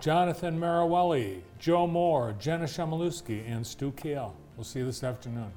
[0.00, 4.34] Jonathan Marawelli, Joe Moore, Jenna Shamaluski, and Stu Kale.
[4.56, 5.52] We'll see you this afternoon.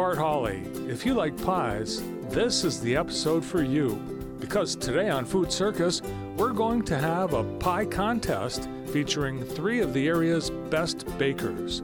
[0.00, 0.62] Bart Hawley.
[0.88, 3.96] If you like pies, this is the episode for you.
[4.40, 6.00] Because today on Food Circus,
[6.38, 11.82] we're going to have a pie contest featuring three of the area's best bakers.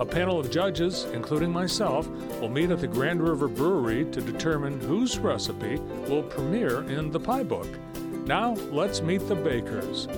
[0.00, 2.06] A panel of judges, including myself,
[2.42, 5.76] will meet at the Grand River Brewery to determine whose recipe
[6.10, 7.68] will premiere in the pie book.
[8.26, 10.08] Now, let's meet the bakers.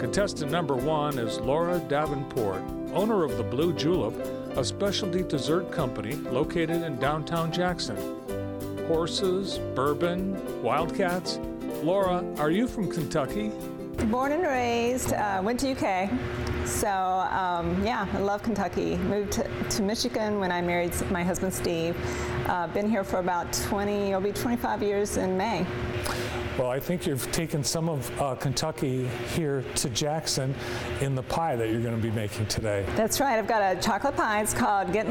[0.00, 2.60] Contestant number one is Laura Davenport,
[2.92, 4.16] owner of the Blue Julep,
[4.56, 7.96] a specialty dessert company located in downtown Jackson.
[8.86, 11.38] Horses, bourbon, wildcats.
[11.82, 13.52] Laura, are you from Kentucky?
[14.06, 16.10] Born and raised, uh, went to UK.
[16.66, 18.96] So um, yeah, I love Kentucky.
[18.96, 21.96] Moved to, to, Michigan when I married my husband Steve.
[22.46, 25.66] Uh, been here for about 20, it'll be 25 years in May.
[26.58, 29.06] Well, I think you've taken some of uh, Kentucky
[29.36, 30.52] here to Jackson
[31.00, 32.84] in the pie that you're going to be making today.
[32.96, 33.38] That's right.
[33.38, 34.42] I've got a chocolate pie.
[34.42, 35.06] It's called Getting